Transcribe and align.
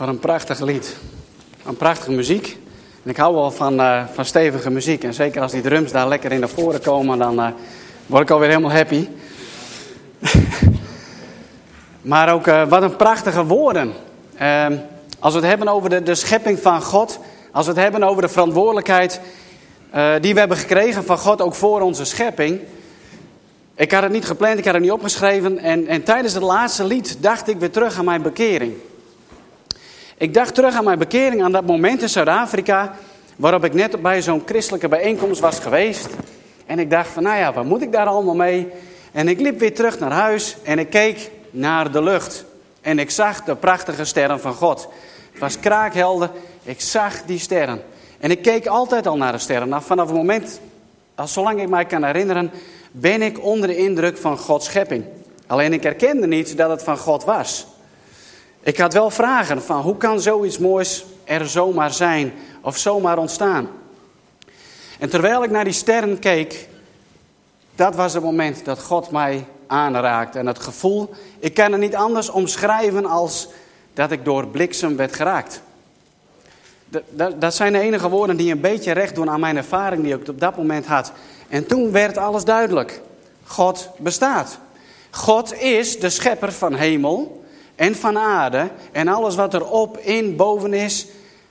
Wat 0.00 0.08
een 0.08 0.18
prachtig 0.18 0.60
lied. 0.60 0.96
Een 1.66 1.76
prachtige 1.76 2.10
muziek. 2.10 2.58
En 3.04 3.10
ik 3.10 3.16
hou 3.16 3.34
wel 3.34 3.50
van, 3.50 3.80
uh, 3.80 4.04
van 4.12 4.24
stevige 4.24 4.70
muziek. 4.70 5.04
En 5.04 5.14
zeker 5.14 5.42
als 5.42 5.52
die 5.52 5.60
drums 5.60 5.92
daar 5.92 6.08
lekker 6.08 6.32
in 6.32 6.40
naar 6.40 6.48
voren 6.48 6.80
komen, 6.80 7.18
dan 7.18 7.40
uh, 7.40 7.46
word 8.06 8.22
ik 8.22 8.30
alweer 8.30 8.48
helemaal 8.48 8.72
happy. 8.72 9.08
maar 12.12 12.32
ook 12.32 12.46
uh, 12.46 12.68
wat 12.68 12.82
een 12.82 12.96
prachtige 12.96 13.44
woorden. 13.44 13.92
Ehm, 14.36 14.76
als 15.18 15.34
we 15.34 15.40
het 15.40 15.48
hebben 15.48 15.68
over 15.68 15.90
de, 15.90 16.02
de 16.02 16.14
schepping 16.14 16.58
van 16.58 16.82
God. 16.82 17.18
Als 17.52 17.66
we 17.66 17.72
het 17.72 17.80
hebben 17.80 18.02
over 18.02 18.22
de 18.22 18.28
verantwoordelijkheid 18.28 19.20
die 20.20 20.32
we 20.34 20.38
hebben 20.38 20.56
gekregen 20.56 21.04
van 21.04 21.18
God 21.18 21.40
ook 21.40 21.54
voor 21.54 21.80
onze 21.80 22.04
schepping. 22.04 22.60
Ik 23.74 23.92
had 23.92 24.02
het 24.02 24.12
niet 24.12 24.24
gepland, 24.24 24.58
ik 24.58 24.64
had 24.64 24.74
het 24.74 24.82
niet 24.82 24.92
opgeschreven. 24.92 25.58
En, 25.58 25.86
en 25.86 26.02
tijdens 26.02 26.34
het 26.34 26.42
laatste 26.42 26.84
lied 26.84 27.16
dacht 27.20 27.48
ik 27.48 27.58
weer 27.58 27.70
terug 27.70 27.98
aan 27.98 28.04
mijn 28.04 28.22
bekering. 28.22 28.74
Ik 30.20 30.34
dacht 30.34 30.54
terug 30.54 30.74
aan 30.74 30.84
mijn 30.84 30.98
bekering 30.98 31.42
aan 31.42 31.52
dat 31.52 31.66
moment 31.66 32.02
in 32.02 32.08
Zuid-Afrika, 32.08 32.94
waarop 33.36 33.64
ik 33.64 33.74
net 33.74 34.02
bij 34.02 34.22
zo'n 34.22 34.42
christelijke 34.46 34.88
bijeenkomst 34.88 35.40
was 35.40 35.58
geweest. 35.58 36.08
En 36.66 36.78
ik 36.78 36.90
dacht 36.90 37.08
van, 37.08 37.22
nou 37.22 37.38
ja, 37.38 37.52
wat 37.52 37.64
moet 37.64 37.82
ik 37.82 37.92
daar 37.92 38.06
allemaal 38.06 38.34
mee? 38.34 38.68
En 39.12 39.28
ik 39.28 39.40
liep 39.40 39.58
weer 39.58 39.74
terug 39.74 39.98
naar 39.98 40.12
huis 40.12 40.56
en 40.62 40.78
ik 40.78 40.90
keek 40.90 41.30
naar 41.50 41.92
de 41.92 42.02
lucht. 42.02 42.44
En 42.80 42.98
ik 42.98 43.10
zag 43.10 43.44
de 43.44 43.56
prachtige 43.56 44.04
sterren 44.04 44.40
van 44.40 44.54
God. 44.54 44.88
Het 45.30 45.40
was 45.40 45.60
kraakhelder, 45.60 46.30
ik 46.62 46.80
zag 46.80 47.22
die 47.22 47.38
sterren. 47.38 47.82
En 48.18 48.30
ik 48.30 48.42
keek 48.42 48.66
altijd 48.66 49.06
al 49.06 49.16
naar 49.16 49.32
de 49.32 49.38
sterren. 49.38 49.68
Nou, 49.68 49.82
vanaf 49.82 50.06
het 50.06 50.16
moment, 50.16 50.60
zolang 51.24 51.60
ik 51.60 51.68
mij 51.68 51.84
kan 51.84 52.04
herinneren, 52.04 52.50
ben 52.92 53.22
ik 53.22 53.44
onder 53.44 53.68
de 53.68 53.76
indruk 53.76 54.18
van 54.18 54.38
Gods 54.38 54.66
schepping. 54.66 55.04
Alleen 55.46 55.72
ik 55.72 55.82
herkende 55.82 56.26
niet 56.26 56.56
dat 56.56 56.70
het 56.70 56.82
van 56.82 56.98
God 56.98 57.24
was. 57.24 57.66
Ik 58.62 58.78
had 58.78 58.92
wel 58.92 59.10
vragen 59.10 59.62
van 59.62 59.80
hoe 59.80 59.96
kan 59.96 60.20
zoiets 60.20 60.58
moois 60.58 61.04
er 61.24 61.48
zomaar 61.48 61.92
zijn 61.92 62.32
of 62.60 62.76
zomaar 62.76 63.18
ontstaan. 63.18 63.68
En 64.98 65.10
terwijl 65.10 65.44
ik 65.44 65.50
naar 65.50 65.64
die 65.64 65.72
sterren 65.72 66.18
keek, 66.18 66.68
dat 67.74 67.94
was 67.94 68.14
het 68.14 68.22
moment 68.22 68.64
dat 68.64 68.82
God 68.82 69.10
mij 69.10 69.46
aanraakte. 69.66 70.38
En 70.38 70.46
het 70.46 70.58
gevoel, 70.58 71.14
ik 71.38 71.54
kan 71.54 71.72
het 71.72 71.80
niet 71.80 71.94
anders 71.94 72.28
omschrijven 72.28 73.06
als 73.06 73.48
dat 73.94 74.10
ik 74.10 74.24
door 74.24 74.46
bliksem 74.46 74.96
werd 74.96 75.14
geraakt. 75.14 75.62
Dat 77.38 77.54
zijn 77.54 77.72
de 77.72 77.78
enige 77.78 78.08
woorden 78.08 78.36
die 78.36 78.52
een 78.52 78.60
beetje 78.60 78.92
recht 78.92 79.14
doen 79.14 79.30
aan 79.30 79.40
mijn 79.40 79.56
ervaring 79.56 80.02
die 80.02 80.14
ik 80.14 80.28
op 80.28 80.40
dat 80.40 80.56
moment 80.56 80.86
had. 80.86 81.12
En 81.48 81.66
toen 81.66 81.92
werd 81.92 82.16
alles 82.16 82.44
duidelijk. 82.44 83.00
God 83.44 83.88
bestaat. 83.98 84.58
God 85.10 85.54
is 85.54 86.00
de 86.00 86.10
schepper 86.10 86.52
van 86.52 86.74
hemel 86.74 87.39
en 87.80 87.94
van 87.94 88.18
aarde 88.18 88.70
en 88.92 89.08
alles 89.08 89.34
wat 89.34 89.54
er 89.54 89.66
op, 89.70 89.98
in, 89.98 90.36
boven 90.36 90.74
is. 90.74 91.06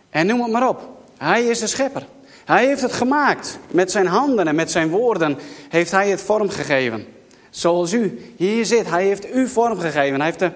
En 0.10 0.28
noem 0.28 0.42
het 0.42 0.52
maar 0.52 0.68
op. 0.68 0.90
Hij 1.18 1.44
is 1.44 1.60
de 1.60 1.68
schepper. 1.68 2.06
Hij 2.46 2.66
heeft 2.66 2.82
het 2.82 2.94
gemaakt. 2.94 3.60
Met 3.72 3.92
zijn 3.92 4.08
handen 4.08 4.48
en 4.48 4.56
met 4.56 4.72
zijn 4.72 4.90
woorden 4.90 5.38
heeft 5.70 5.92
hij 5.92 6.10
het 6.10 6.22
vormgegeven. 6.22 7.06
Zoals 7.50 7.94
u 7.94 8.34
hier 8.38 8.66
zit. 8.66 8.90
Hij 8.90 9.06
heeft 9.06 9.36
u 9.36 9.48
vormgegeven. 9.48 10.16
Hij 10.16 10.26
heeft 10.26 10.40
de, 10.40 10.52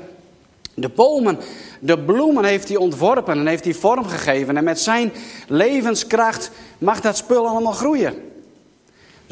de 0.74 0.90
bomen, 0.90 1.40
de 1.80 2.00
bloemen 2.00 2.44
heeft 2.44 2.68
hij 2.68 2.78
ontworpen 2.78 3.38
en 3.38 3.48
heeft 3.48 3.64
hij 3.64 3.74
vormgegeven. 3.74 4.58
En 4.58 4.64
met 4.64 4.80
zijn 4.80 5.14
levenskracht 5.48 6.52
mag 6.78 7.02
dat 7.02 7.18
spul 7.18 7.48
allemaal 7.48 7.74
groeien. 7.74 8.33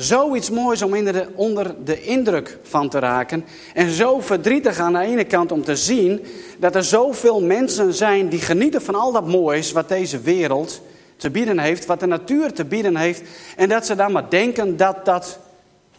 Zoiets 0.02 0.50
moois 0.50 0.82
om 0.82 0.92
de, 0.92 1.28
onder 1.36 1.76
de 1.84 2.04
indruk 2.04 2.58
van 2.64 2.90
te 2.90 3.00
raken. 3.00 3.46
En 3.74 3.90
zo 3.90 4.20
verdrietig 4.20 4.80
aan 4.80 4.94
de 4.94 5.00
ene 5.00 5.24
kant 5.24 5.52
om 5.52 5.64
te 5.64 5.76
zien 5.76 6.26
dat 6.60 6.76
er 6.76 6.84
zoveel 6.84 7.42
mensen 7.42 7.94
zijn 7.94 8.30
die 8.30 8.40
genieten 8.40 8.82
van 8.82 8.96
al 8.96 9.12
dat 9.12 9.28
moois 9.28 9.72
wat 9.72 9.90
deze 9.90 10.20
wereld 10.20 10.82
te 11.18 11.30
bieden 11.30 11.60
heeft, 11.60 11.86
wat 11.86 12.00
de 12.00 12.06
natuur 12.06 12.54
te 12.54 12.66
bieden 12.66 12.96
heeft. 12.96 13.22
En 13.56 13.70
dat 13.70 13.86
ze 13.86 13.96
dan 13.96 14.12
maar 14.12 14.30
denken 14.30 14.78
dat 14.78 15.06
dat 15.06 15.40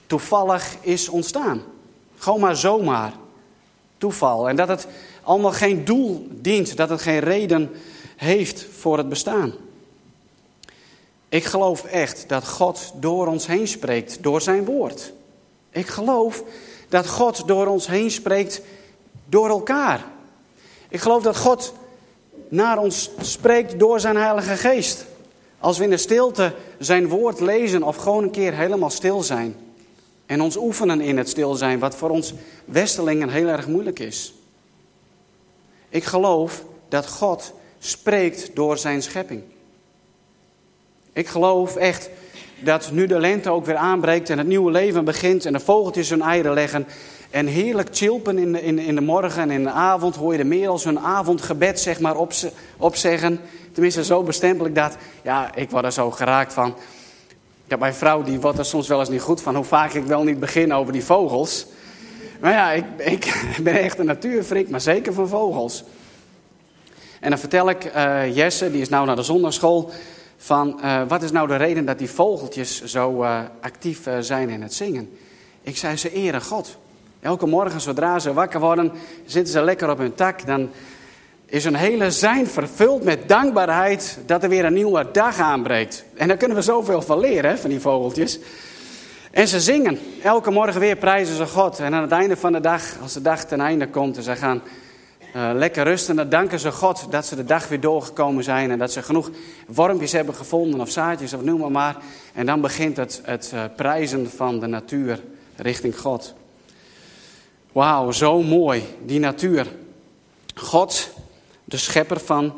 toevallig 0.06 0.76
is 0.80 1.08
ontstaan. 1.08 1.62
Gewoon 2.16 2.40
maar 2.40 2.56
zomaar. 2.56 3.12
Toeval. 3.98 4.48
En 4.48 4.56
dat 4.56 4.68
het 4.68 4.86
allemaal 5.22 5.52
geen 5.52 5.84
doel 5.84 6.26
dient, 6.30 6.76
dat 6.76 6.88
het 6.88 7.02
geen 7.02 7.20
reden 7.20 7.70
heeft 8.16 8.66
voor 8.78 8.96
het 8.98 9.08
bestaan. 9.08 9.52
Ik 11.32 11.44
geloof 11.44 11.84
echt 11.84 12.24
dat 12.26 12.48
God 12.48 12.92
door 12.94 13.26
ons 13.26 13.46
heen 13.46 13.68
spreekt, 13.68 14.22
door 14.22 14.40
zijn 14.40 14.64
woord. 14.64 15.12
Ik 15.70 15.86
geloof 15.86 16.42
dat 16.88 17.08
God 17.08 17.48
door 17.48 17.66
ons 17.66 17.86
heen 17.86 18.10
spreekt, 18.10 18.60
door 19.28 19.48
elkaar. 19.48 20.04
Ik 20.88 21.00
geloof 21.00 21.22
dat 21.22 21.36
God 21.36 21.74
naar 22.48 22.78
ons 22.78 23.10
spreekt 23.20 23.78
door 23.78 24.00
zijn 24.00 24.16
Heilige 24.16 24.56
Geest. 24.56 25.06
Als 25.58 25.78
we 25.78 25.84
in 25.84 25.90
de 25.90 25.96
stilte 25.96 26.54
zijn 26.78 27.08
woord 27.08 27.40
lezen 27.40 27.82
of 27.82 27.96
gewoon 27.96 28.22
een 28.22 28.30
keer 28.30 28.54
helemaal 28.54 28.90
stil 28.90 29.22
zijn. 29.22 29.56
En 30.26 30.40
ons 30.40 30.56
oefenen 30.56 31.00
in 31.00 31.18
het 31.18 31.28
stil 31.28 31.54
zijn, 31.54 31.78
wat 31.78 31.94
voor 31.94 32.10
ons 32.10 32.34
Westelingen 32.64 33.28
heel 33.28 33.48
erg 33.48 33.66
moeilijk 33.66 33.98
is. 33.98 34.34
Ik 35.88 36.04
geloof 36.04 36.64
dat 36.88 37.08
God 37.08 37.52
spreekt 37.78 38.50
door 38.54 38.78
zijn 38.78 39.02
schepping. 39.02 39.42
Ik 41.14 41.28
geloof 41.28 41.76
echt 41.76 42.10
dat 42.60 42.90
nu 42.92 43.06
de 43.06 43.18
lente 43.18 43.50
ook 43.50 43.66
weer 43.66 43.76
aanbreekt 43.76 44.30
en 44.30 44.38
het 44.38 44.46
nieuwe 44.46 44.70
leven 44.70 45.04
begint 45.04 45.46
en 45.46 45.52
de 45.52 45.60
vogeltjes 45.60 46.10
hun 46.10 46.22
eieren 46.22 46.52
leggen 46.52 46.86
en 47.30 47.46
heerlijk 47.46 47.88
chilpen 47.92 48.38
in 48.38 48.52
de, 48.52 48.62
in, 48.62 48.78
in 48.78 48.94
de 48.94 49.00
morgen 49.00 49.42
en 49.42 49.50
in 49.50 49.62
de 49.62 49.70
avond 49.70 50.16
hoor 50.16 50.32
je 50.32 50.38
de 50.38 50.44
merels 50.44 50.84
hun 50.84 50.98
avondgebed 50.98 51.80
zeg 51.80 52.00
maar 52.00 52.16
op, 52.16 52.32
opzeggen. 52.76 53.40
Tenminste, 53.72 54.04
zo 54.04 54.22
bestempel 54.22 54.66
ik 54.66 54.74
dat. 54.74 54.96
Ja, 55.22 55.54
ik 55.54 55.70
word 55.70 55.84
er 55.84 55.92
zo 55.92 56.10
geraakt 56.10 56.52
van. 56.52 56.74
Ja, 57.64 57.76
mijn 57.76 57.94
vrouw 57.94 58.22
die 58.22 58.40
wordt 58.40 58.58
er 58.58 58.64
soms 58.64 58.88
wel 58.88 59.00
eens 59.00 59.08
niet 59.08 59.20
goed 59.20 59.42
van 59.42 59.54
hoe 59.54 59.64
vaak 59.64 59.92
ik 59.92 60.04
wel 60.04 60.22
niet 60.22 60.40
begin 60.40 60.74
over 60.74 60.92
die 60.92 61.04
vogels. 61.04 61.66
Maar 62.40 62.52
ja, 62.52 62.72
ik, 62.72 62.84
ik 62.98 63.34
ben 63.62 63.80
echt 63.80 63.98
een 63.98 64.06
natuurfreak, 64.06 64.68
maar 64.68 64.80
zeker 64.80 65.12
van 65.12 65.28
vogels. 65.28 65.84
En 67.20 67.30
dan 67.30 67.38
vertel 67.38 67.70
ik 67.70 67.94
uh, 67.96 68.36
Jesse, 68.36 68.70
die 68.70 68.80
is 68.80 68.88
nou 68.88 69.06
naar 69.06 69.16
de 69.16 69.22
zondagschool 69.22 69.90
van 70.42 70.80
uh, 70.84 71.02
wat 71.08 71.22
is 71.22 71.30
nou 71.30 71.48
de 71.48 71.56
reden 71.56 71.84
dat 71.84 71.98
die 71.98 72.10
vogeltjes 72.10 72.84
zo 72.84 73.22
uh, 73.22 73.40
actief 73.60 74.06
uh, 74.06 74.14
zijn 74.20 74.50
in 74.50 74.62
het 74.62 74.74
zingen. 74.74 75.10
Ik 75.62 75.76
zei, 75.76 75.96
ze 75.96 76.12
eren 76.12 76.42
God. 76.42 76.76
Elke 77.20 77.46
morgen 77.46 77.80
zodra 77.80 78.18
ze 78.18 78.32
wakker 78.32 78.60
worden, 78.60 78.92
zitten 79.26 79.52
ze 79.52 79.62
lekker 79.62 79.90
op 79.90 79.98
hun 79.98 80.14
tak. 80.14 80.46
Dan 80.46 80.70
is 81.46 81.64
hun 81.64 81.74
hele 81.74 82.10
zijn 82.10 82.46
vervuld 82.46 83.04
met 83.04 83.28
dankbaarheid 83.28 84.18
dat 84.26 84.42
er 84.42 84.48
weer 84.48 84.64
een 84.64 84.72
nieuwe 84.72 85.08
dag 85.12 85.38
aanbreekt. 85.38 86.04
En 86.14 86.28
daar 86.28 86.36
kunnen 86.36 86.56
we 86.56 86.62
zoveel 86.62 87.02
van 87.02 87.18
leren, 87.18 87.58
van 87.58 87.70
die 87.70 87.80
vogeltjes. 87.80 88.38
En 89.30 89.48
ze 89.48 89.60
zingen. 89.60 89.98
Elke 90.22 90.50
morgen 90.50 90.80
weer 90.80 90.96
prijzen 90.96 91.36
ze 91.36 91.46
God. 91.46 91.78
En 91.78 91.94
aan 91.94 92.02
het 92.02 92.12
einde 92.12 92.36
van 92.36 92.52
de 92.52 92.60
dag, 92.60 92.82
als 93.02 93.12
de 93.12 93.22
dag 93.22 93.44
ten 93.44 93.60
einde 93.60 93.88
komt 93.88 94.16
en 94.16 94.22
ze 94.22 94.36
gaan 94.36 94.62
uh, 95.36 95.50
lekker 95.54 95.84
rusten. 95.84 96.16
Dan 96.16 96.28
danken 96.28 96.58
ze 96.58 96.72
God 96.72 97.06
dat 97.10 97.26
ze 97.26 97.36
de 97.36 97.44
dag 97.44 97.68
weer 97.68 97.80
doorgekomen 97.80 98.44
zijn. 98.44 98.70
En 98.70 98.78
dat 98.78 98.92
ze 98.92 99.02
genoeg 99.02 99.30
wormpjes 99.66 100.12
hebben 100.12 100.34
gevonden 100.34 100.80
of 100.80 100.90
zaadjes 100.90 101.32
of 101.32 101.42
noem 101.42 101.60
maar 101.60 101.70
maar. 101.70 101.96
En 102.32 102.46
dan 102.46 102.60
begint 102.60 102.96
het, 102.96 103.20
het 103.24 103.50
uh, 103.54 103.64
prijzen 103.76 104.30
van 104.30 104.60
de 104.60 104.66
natuur 104.66 105.20
richting 105.56 105.98
God. 105.98 106.34
Wauw, 107.72 108.10
zo 108.10 108.42
mooi, 108.42 108.82
die 109.04 109.20
natuur. 109.20 109.66
God, 110.54 111.10
de 111.64 111.76
schepper 111.76 112.20
van 112.20 112.52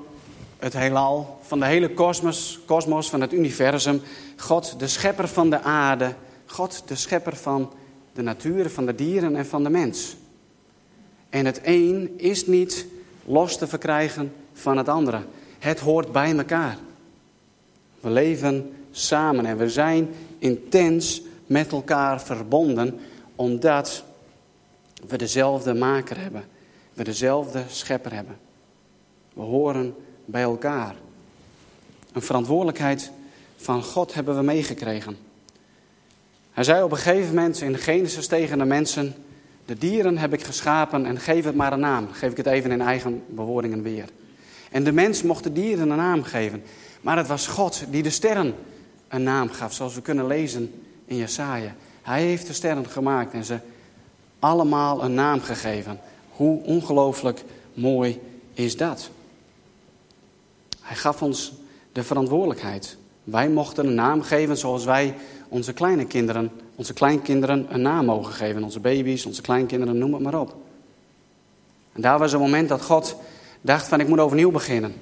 het 0.58 0.72
heelal, 0.72 1.38
van 1.42 1.60
de 1.60 1.66
hele 1.66 1.90
kosmos, 1.90 2.60
kosmos, 2.66 3.10
van 3.10 3.20
het 3.20 3.32
universum. 3.32 4.02
God, 4.36 4.78
de 4.78 4.88
schepper 4.88 5.28
van 5.28 5.50
de 5.50 5.62
aarde. 5.62 6.14
God, 6.46 6.82
de 6.86 6.94
schepper 6.94 7.36
van 7.36 7.72
de 8.12 8.22
natuur, 8.22 8.70
van 8.70 8.86
de 8.86 8.94
dieren 8.94 9.36
en 9.36 9.46
van 9.46 9.62
de 9.62 9.70
mens. 9.70 10.16
En 11.34 11.46
het 11.46 11.60
een 11.62 12.14
is 12.16 12.46
niet 12.46 12.86
los 13.24 13.58
te 13.58 13.66
verkrijgen 13.66 14.32
van 14.52 14.76
het 14.76 14.88
andere. 14.88 15.22
Het 15.58 15.80
hoort 15.80 16.12
bij 16.12 16.36
elkaar. 16.36 16.78
We 18.00 18.10
leven 18.10 18.72
samen 18.90 19.46
en 19.46 19.56
we 19.56 19.68
zijn 19.68 20.08
intens 20.38 21.22
met 21.46 21.72
elkaar 21.72 22.22
verbonden 22.22 23.00
omdat 23.34 24.04
we 25.08 25.16
dezelfde 25.16 25.74
maker 25.74 26.20
hebben. 26.20 26.44
We 26.92 27.04
dezelfde 27.04 27.62
schepper 27.68 28.12
hebben. 28.12 28.36
We 29.32 29.42
horen 29.42 29.94
bij 30.24 30.42
elkaar. 30.42 30.94
Een 32.12 32.22
verantwoordelijkheid 32.22 33.10
van 33.56 33.82
God 33.82 34.14
hebben 34.14 34.36
we 34.36 34.42
meegekregen. 34.42 35.16
Hij 36.52 36.64
zei 36.64 36.82
op 36.82 36.90
een 36.90 36.96
gegeven 36.96 37.34
moment 37.34 37.60
in 37.60 37.78
Genesis 37.78 38.26
tegen 38.26 38.58
de 38.58 38.64
mensen: 38.64 39.14
de 39.64 39.78
dieren 39.78 40.18
heb 40.18 40.32
ik 40.32 40.42
geschapen 40.44 41.06
en 41.06 41.18
geef 41.18 41.44
het 41.44 41.54
maar 41.54 41.72
een 41.72 41.80
naam. 41.80 42.08
Geef 42.12 42.30
ik 42.30 42.36
het 42.36 42.46
even 42.46 42.70
in 42.70 42.80
eigen 42.80 43.22
bewoordingen 43.28 43.82
weer. 43.82 44.08
En 44.70 44.84
de 44.84 44.92
mens 44.92 45.22
mocht 45.22 45.44
de 45.44 45.52
dieren 45.52 45.90
een 45.90 45.96
naam 45.96 46.22
geven. 46.22 46.62
Maar 47.00 47.16
het 47.16 47.26
was 47.26 47.46
God 47.46 47.84
die 47.90 48.02
de 48.02 48.10
sterren 48.10 48.54
een 49.08 49.22
naam 49.22 49.48
gaf, 49.50 49.72
zoals 49.72 49.94
we 49.94 50.02
kunnen 50.02 50.26
lezen 50.26 50.82
in 51.04 51.16
Jesaja. 51.16 51.74
Hij 52.02 52.22
heeft 52.22 52.46
de 52.46 52.52
sterren 52.52 52.86
gemaakt 52.86 53.32
en 53.32 53.44
ze 53.44 53.58
allemaal 54.38 55.04
een 55.04 55.14
naam 55.14 55.40
gegeven. 55.40 56.00
Hoe 56.30 56.62
ongelooflijk 56.62 57.44
mooi 57.74 58.20
is 58.54 58.76
dat? 58.76 59.10
Hij 60.80 60.96
gaf 60.96 61.22
ons 61.22 61.52
de 61.92 62.02
verantwoordelijkheid. 62.02 62.96
Wij 63.24 63.48
mochten 63.48 63.86
een 63.86 63.94
naam 63.94 64.22
geven 64.22 64.56
zoals 64.56 64.84
wij 64.84 65.14
onze 65.54 65.72
kleine 65.72 66.06
kinderen, 66.06 66.50
onze 66.74 66.92
kleinkinderen 66.92 67.66
een 67.68 67.82
naam 67.82 68.04
mogen 68.04 68.32
geven. 68.32 68.64
Onze 68.64 68.80
baby's, 68.80 69.26
onze 69.26 69.42
kleinkinderen, 69.42 69.98
noem 69.98 70.12
het 70.12 70.22
maar 70.22 70.40
op. 70.40 70.54
En 71.92 72.00
daar 72.00 72.18
was 72.18 72.32
een 72.32 72.40
moment 72.40 72.68
dat 72.68 72.82
God 72.82 73.16
dacht 73.60 73.88
van 73.88 74.00
ik 74.00 74.08
moet 74.08 74.18
overnieuw 74.18 74.50
beginnen. 74.50 74.94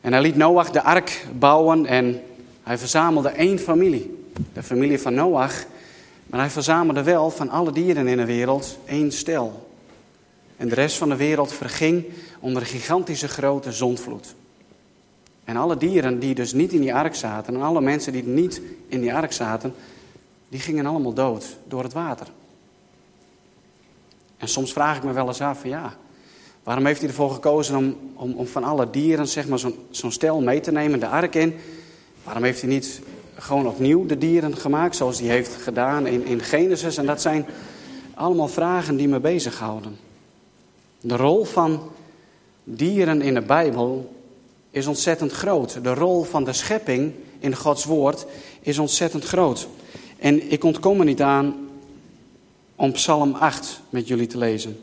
En 0.00 0.12
hij 0.12 0.22
liet 0.22 0.36
Noach 0.36 0.70
de 0.70 0.82
ark 0.82 1.26
bouwen 1.38 1.86
en 1.86 2.22
hij 2.62 2.78
verzamelde 2.78 3.28
één 3.28 3.58
familie. 3.58 4.24
De 4.52 4.62
familie 4.62 4.98
van 4.98 5.14
Noach. 5.14 5.64
Maar 6.26 6.40
hij 6.40 6.50
verzamelde 6.50 7.02
wel 7.02 7.30
van 7.30 7.48
alle 7.48 7.72
dieren 7.72 8.08
in 8.08 8.16
de 8.16 8.24
wereld 8.24 8.78
één 8.84 9.12
stel. 9.12 9.70
En 10.56 10.68
de 10.68 10.74
rest 10.74 10.96
van 10.96 11.08
de 11.08 11.16
wereld 11.16 11.52
verging 11.52 12.04
onder 12.40 12.62
een 12.62 12.68
gigantische 12.68 13.28
grote 13.28 13.72
zondvloed. 13.72 14.34
En 15.44 15.56
alle 15.56 15.76
dieren 15.76 16.18
die 16.18 16.34
dus 16.34 16.52
niet 16.52 16.72
in 16.72 16.80
die 16.80 16.94
ark 16.94 17.14
zaten, 17.14 17.54
en 17.54 17.62
alle 17.62 17.80
mensen 17.80 18.12
die 18.12 18.24
niet 18.24 18.60
in 18.86 19.00
die 19.00 19.14
ark 19.14 19.32
zaten, 19.32 19.74
die 20.48 20.60
gingen 20.60 20.86
allemaal 20.86 21.12
dood 21.12 21.56
door 21.68 21.82
het 21.82 21.92
water. 21.92 22.26
En 24.36 24.48
soms 24.48 24.72
vraag 24.72 24.96
ik 24.96 25.02
me 25.02 25.12
wel 25.12 25.26
eens 25.26 25.40
af, 25.40 25.64
ja, 25.64 25.96
waarom 26.62 26.86
heeft 26.86 27.00
hij 27.00 27.08
ervoor 27.08 27.30
gekozen 27.30 27.76
om, 27.76 27.96
om, 28.14 28.32
om 28.32 28.46
van 28.46 28.64
alle 28.64 28.90
dieren 28.90 29.28
zeg 29.28 29.48
maar, 29.48 29.58
zo'n 29.90 30.12
stel 30.12 30.40
mee 30.40 30.60
te 30.60 30.72
nemen, 30.72 31.00
de 31.00 31.08
ark 31.08 31.34
in? 31.34 31.54
Waarom 32.24 32.42
heeft 32.42 32.60
hij 32.60 32.70
niet 32.70 33.00
gewoon 33.34 33.66
opnieuw 33.66 34.06
de 34.06 34.18
dieren 34.18 34.56
gemaakt, 34.56 34.96
zoals 34.96 35.20
hij 35.20 35.28
heeft 35.28 35.54
gedaan 35.54 36.06
in, 36.06 36.24
in 36.24 36.40
Genesis? 36.40 36.96
En 36.96 37.06
dat 37.06 37.20
zijn 37.20 37.46
allemaal 38.14 38.48
vragen 38.48 38.96
die 38.96 39.08
me 39.08 39.20
bezighouden. 39.20 39.96
De 41.00 41.16
rol 41.16 41.44
van 41.44 41.90
dieren 42.64 43.22
in 43.22 43.34
de 43.34 43.42
Bijbel 43.42 44.19
is 44.70 44.86
ontzettend 44.86 45.32
groot. 45.32 45.78
De 45.82 45.94
rol 45.94 46.22
van 46.22 46.44
de 46.44 46.52
schepping 46.52 47.12
in 47.38 47.56
Gods 47.56 47.84
woord 47.84 48.26
is 48.60 48.78
ontzettend 48.78 49.24
groot. 49.24 49.68
En 50.18 50.50
ik 50.50 50.64
ontkom 50.64 50.98
er 50.98 51.04
niet 51.04 51.22
aan 51.22 51.68
om 52.76 52.92
Psalm 52.92 53.34
8 53.34 53.80
met 53.90 54.08
jullie 54.08 54.26
te 54.26 54.38
lezen. 54.38 54.80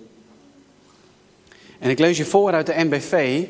En 1.79 1.89
ik 1.89 1.99
lees 1.99 2.17
je 2.17 2.25
voor 2.25 2.53
uit 2.53 2.65
de 2.65 2.73
NBV. 2.75 3.43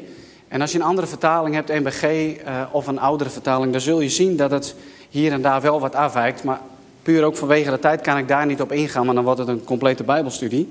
En 0.48 0.62
als 0.62 0.72
je 0.72 0.78
een 0.78 0.84
andere 0.84 1.08
vertaling 1.08 1.56
hebt, 1.56 1.70
NBG 1.70 2.04
uh, 2.04 2.38
eh, 2.46 2.68
of 2.72 2.88
een 2.88 3.00
oudere 3.00 3.30
vertaling, 3.30 3.72
dan 3.72 3.82
zul 3.82 4.02
je 4.02 4.10
zien 4.10 4.38
dat 4.38 4.52
het 4.52 4.76
hier 5.10 5.32
en 5.32 5.42
daar 5.42 5.62
wel 5.62 5.80
wat 5.80 5.96
afwijkt. 5.96 6.44
Maar 6.44 6.62
puur 7.02 7.24
ook 7.24 7.36
vanwege 7.36 7.72
de 7.72 7.80
tijd 7.80 8.02
kan 8.02 8.18
ik 8.18 8.28
daar 8.28 8.46
niet 8.46 8.62
op 8.62 8.72
ingaan, 8.72 9.06
maar 9.06 9.16
dan 9.16 9.24
wordt 9.24 9.40
het 9.40 9.48
een 9.48 9.64
complete 9.64 10.04
Bijbelstudie. 10.04 10.70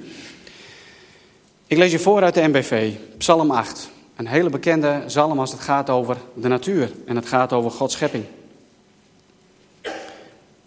Ik 1.66 1.76
lees 1.78 1.92
je 1.92 1.98
voor 1.98 2.22
uit 2.22 2.34
de 2.34 2.48
NBV, 2.48 2.92
Psalm 3.18 3.50
8. 3.50 3.90
Een 4.16 4.26
hele 4.26 4.50
bekende 4.50 5.02
psalm 5.06 5.40
als 5.40 5.52
het 5.52 5.60
gaat 5.60 5.90
over 5.90 6.16
de 6.34 6.48
natuur 6.48 6.90
en 7.04 7.16
het 7.16 7.26
gaat 7.26 7.52
over 7.52 7.70
Gods 7.70 7.94
schepping. 7.94 8.24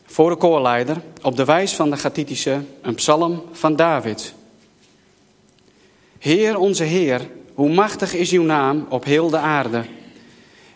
Voor 0.06 0.30
de 0.30 0.36
koorleider, 0.36 1.02
op 1.22 1.36
de 1.36 1.46
wijs 1.46 1.76
van 1.76 1.90
de 1.90 1.98
Gathitische, 1.98 2.62
een 2.82 2.96
psalm 2.96 3.44
van 3.52 3.76
David. 3.76 4.34
Heer 6.20 6.58
onze 6.58 6.84
Heer, 6.84 7.22
hoe 7.54 7.74
machtig 7.74 8.14
is 8.14 8.32
uw 8.32 8.44
naam 8.44 8.86
op 8.90 9.04
heel 9.04 9.30
de 9.30 9.38
aarde. 9.38 9.84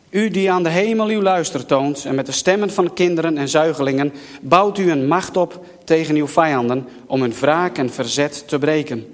U 0.09 0.29
die 0.29 0.51
aan 0.51 0.63
de 0.63 0.69
hemel 0.69 1.07
uw 1.07 1.21
luister 1.21 1.65
toont 1.65 2.05
en 2.05 2.15
met 2.15 2.25
de 2.25 2.31
stemmen 2.31 2.69
van 2.69 2.93
kinderen 2.93 3.37
en 3.37 3.49
zuigelingen 3.49 4.13
bouwt 4.41 4.77
u 4.77 4.91
een 4.91 5.07
macht 5.07 5.37
op 5.37 5.65
tegen 5.83 6.15
uw 6.15 6.27
vijanden 6.27 6.87
om 7.05 7.21
hun 7.21 7.33
wraak 7.33 7.77
en 7.77 7.89
verzet 7.89 8.47
te 8.47 8.59
breken. 8.59 9.12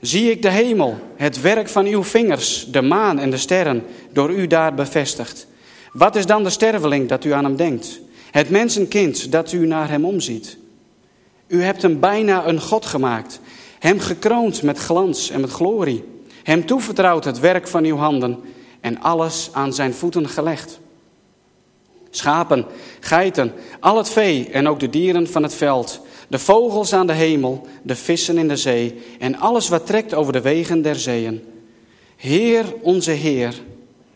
Zie 0.00 0.30
ik 0.30 0.42
de 0.42 0.50
hemel, 0.50 0.98
het 1.16 1.40
werk 1.40 1.68
van 1.68 1.86
uw 1.86 2.04
vingers, 2.04 2.66
de 2.70 2.82
maan 2.82 3.18
en 3.18 3.30
de 3.30 3.36
sterren, 3.36 3.84
door 4.12 4.30
u 4.30 4.46
daar 4.46 4.74
bevestigd. 4.74 5.46
Wat 5.92 6.16
is 6.16 6.26
dan 6.26 6.42
de 6.42 6.50
sterveling 6.50 7.08
dat 7.08 7.24
u 7.24 7.32
aan 7.32 7.44
hem 7.44 7.56
denkt? 7.56 8.00
Het 8.30 8.50
mensenkind 8.50 9.32
dat 9.32 9.52
u 9.52 9.66
naar 9.66 9.88
hem 9.88 10.04
omziet. 10.04 10.56
U 11.46 11.62
hebt 11.62 11.82
hem 11.82 12.00
bijna 12.00 12.46
een 12.46 12.60
God 12.60 12.86
gemaakt, 12.86 13.40
hem 13.78 13.98
gekroond 13.98 14.62
met 14.62 14.78
glans 14.78 15.30
en 15.30 15.40
met 15.40 15.50
glorie, 15.50 16.04
hem 16.42 16.66
toevertrouwd 16.66 17.24
het 17.24 17.40
werk 17.40 17.68
van 17.68 17.84
uw 17.84 17.96
handen 17.96 18.38
en 18.80 19.00
alles 19.00 19.50
aan 19.52 19.72
zijn 19.72 19.94
voeten 19.94 20.28
gelegd. 20.28 20.80
Schapen, 22.10 22.66
geiten, 23.00 23.52
al 23.80 23.96
het 23.96 24.08
vee 24.08 24.50
en 24.50 24.68
ook 24.68 24.80
de 24.80 24.90
dieren 24.90 25.28
van 25.28 25.42
het 25.42 25.54
veld, 25.54 26.00
de 26.28 26.38
vogels 26.38 26.92
aan 26.92 27.06
de 27.06 27.12
hemel, 27.12 27.66
de 27.82 27.96
vissen 27.96 28.38
in 28.38 28.48
de 28.48 28.56
zee 28.56 29.02
en 29.18 29.38
alles 29.38 29.68
wat 29.68 29.86
trekt 29.86 30.14
over 30.14 30.32
de 30.32 30.40
wegen 30.40 30.82
der 30.82 30.96
zeeën. 30.96 31.44
Heer 32.16 32.74
onze 32.80 33.10
Heer, 33.10 33.54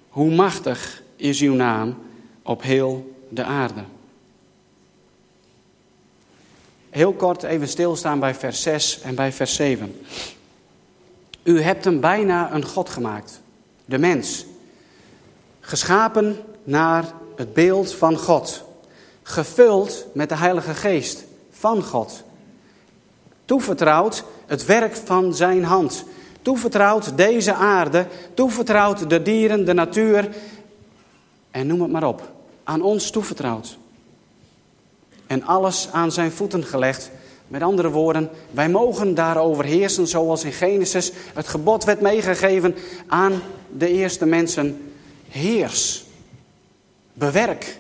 hoe 0.09 0.31
machtig 0.31 1.03
is 1.17 1.41
uw 1.41 1.55
naam 1.55 1.99
op 2.43 2.63
heel 2.63 3.15
de 3.29 3.45
aarde. 3.45 3.85
Heel 6.91 7.13
kort 7.13 7.43
even 7.43 7.69
stilstaan 7.69 8.21
bij 8.21 8.35
vers 8.35 8.63
6 8.63 9.01
en 9.01 9.15
bij 9.15 9.33
vers 9.33 9.55
7. 9.55 10.01
U 11.43 11.61
hebt 11.61 11.85
hem 11.85 12.01
bijna 12.01 12.53
een 12.53 12.65
God 12.65 12.89
gemaakt, 12.89 13.41
de 13.85 13.99
mens. 13.99 14.47
Geschapen 15.61 16.37
naar 16.65 17.13
het 17.37 17.53
beeld 17.53 17.95
van 17.95 18.19
God. 18.19 18.65
Gevuld 19.23 20.07
met 20.13 20.29
de 20.29 20.37
Heilige 20.37 20.75
Geest 20.75 21.25
van 21.51 21.83
God. 21.83 22.23
Toevertrouwd 23.45 24.25
het 24.47 24.65
werk 24.65 24.97
van 24.97 25.35
zijn 25.35 25.65
hand. 25.65 26.05
Toevertrouwd 26.43 27.17
deze 27.17 27.55
aarde. 27.55 28.07
Toevertrouwd 28.35 29.11
de 29.11 29.23
dieren, 29.23 29.65
de 29.65 29.73
natuur. 29.73 30.29
En 31.51 31.67
noem 31.67 31.83
het 31.83 31.91
maar 31.91 32.07
op. 32.07 32.33
Aan 32.65 32.83
ons 32.83 33.11
toevertrouwd. 33.11 33.79
En 35.27 35.45
alles 35.45 35.89
aan 35.93 36.13
zijn 36.13 36.33
voeten 36.33 36.65
gelegd. 36.65 37.11
Met 37.49 37.63
andere 37.63 37.91
woorden, 37.91 38.31
wij 38.51 38.69
mogen 38.69 39.15
daarover 39.15 39.65
heersen 39.65 40.07
zoals 40.07 40.45
in 40.45 40.53
Genesis 40.53 41.13
het 41.35 41.49
gebod 41.49 41.85
werd 41.85 42.01
meegegeven 42.01 42.75
aan 43.07 43.43
de 43.77 43.89
eerste 43.89 44.27
mensen. 44.27 44.93
Heers, 45.29 46.04
bewerk 47.15 47.79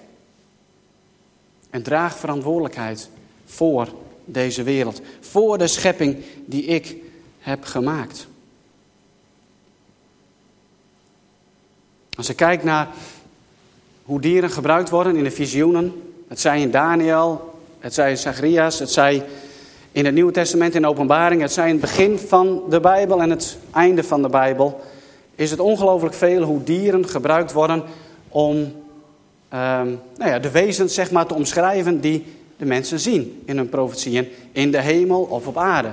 en 1.71 1.83
draag 1.83 2.17
verantwoordelijkheid 2.17 3.09
voor 3.45 3.89
deze 4.25 4.63
wereld. 4.63 5.01
Voor 5.21 5.59
de 5.59 5.67
schepping 5.67 6.17
die 6.47 6.65
ik 6.65 6.97
heb 7.39 7.65
gemaakt. 7.65 8.27
Als 12.17 12.29
ik 12.29 12.37
kijk 12.37 12.65
naar 12.65 12.89
hoe 14.05 14.21
dieren 14.21 14.51
gebruikt 14.51 14.91
worden 14.91 15.17
in 15.17 15.25
de 15.25 15.31
visioenen. 15.31 16.13
Het 16.29 16.41
zij 16.41 16.61
in 16.61 16.71
Daniel, 16.71 17.59
het 17.79 17.95
zij 17.95 18.11
in 18.11 18.19
Zacharias, 18.19 18.79
het 18.79 18.91
zij 18.91 19.27
in 19.93 20.05
het 20.05 20.15
Nieuwe 20.15 20.33
Testament 20.33 20.75
in 20.75 20.87
openbaring. 20.87 21.41
Het 21.41 21.53
zij 21.53 21.67
in 21.67 21.73
het 21.73 21.81
begin 21.81 22.19
van 22.19 22.63
de 22.69 22.81
Bijbel 22.81 23.23
en 23.23 23.31
het 23.31 23.59
einde 23.71 24.05
van 24.05 24.23
de 24.23 24.29
Bijbel. 24.29 24.81
Is 25.35 25.51
het 25.51 25.61
ongelooflijk 25.61 26.15
veel 26.15 26.43
hoe 26.43 26.63
dieren 26.63 27.09
gebruikt 27.09 27.53
worden 27.53 27.83
om 28.29 28.84
nou 29.55 30.31
ja, 30.31 30.39
de 30.39 30.51
wezens 30.51 30.95
zeg 30.95 31.11
maar, 31.11 31.27
te 31.27 31.35
omschrijven 31.35 32.01
die 32.01 32.25
de 32.57 32.65
mensen 32.65 33.01
zien 33.01 33.43
in 33.45 33.57
hun 33.57 33.69
profetieën, 33.69 34.29
in 34.53 34.71
de 34.71 34.81
hemel 34.81 35.23
of 35.23 35.47
op 35.47 35.59
aarde. 35.59 35.91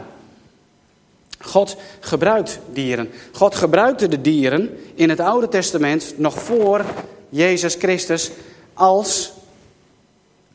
God 1.39 1.75
gebruikt 1.99 2.59
dieren. 2.73 3.09
God 3.31 3.55
gebruikte 3.55 4.07
de 4.07 4.21
dieren 4.21 4.77
in 4.95 5.09
het 5.09 5.19
Oude 5.19 5.47
Testament 5.47 6.13
nog 6.17 6.39
voor 6.39 6.85
Jezus 7.29 7.75
Christus 7.75 8.31
als, 8.73 9.33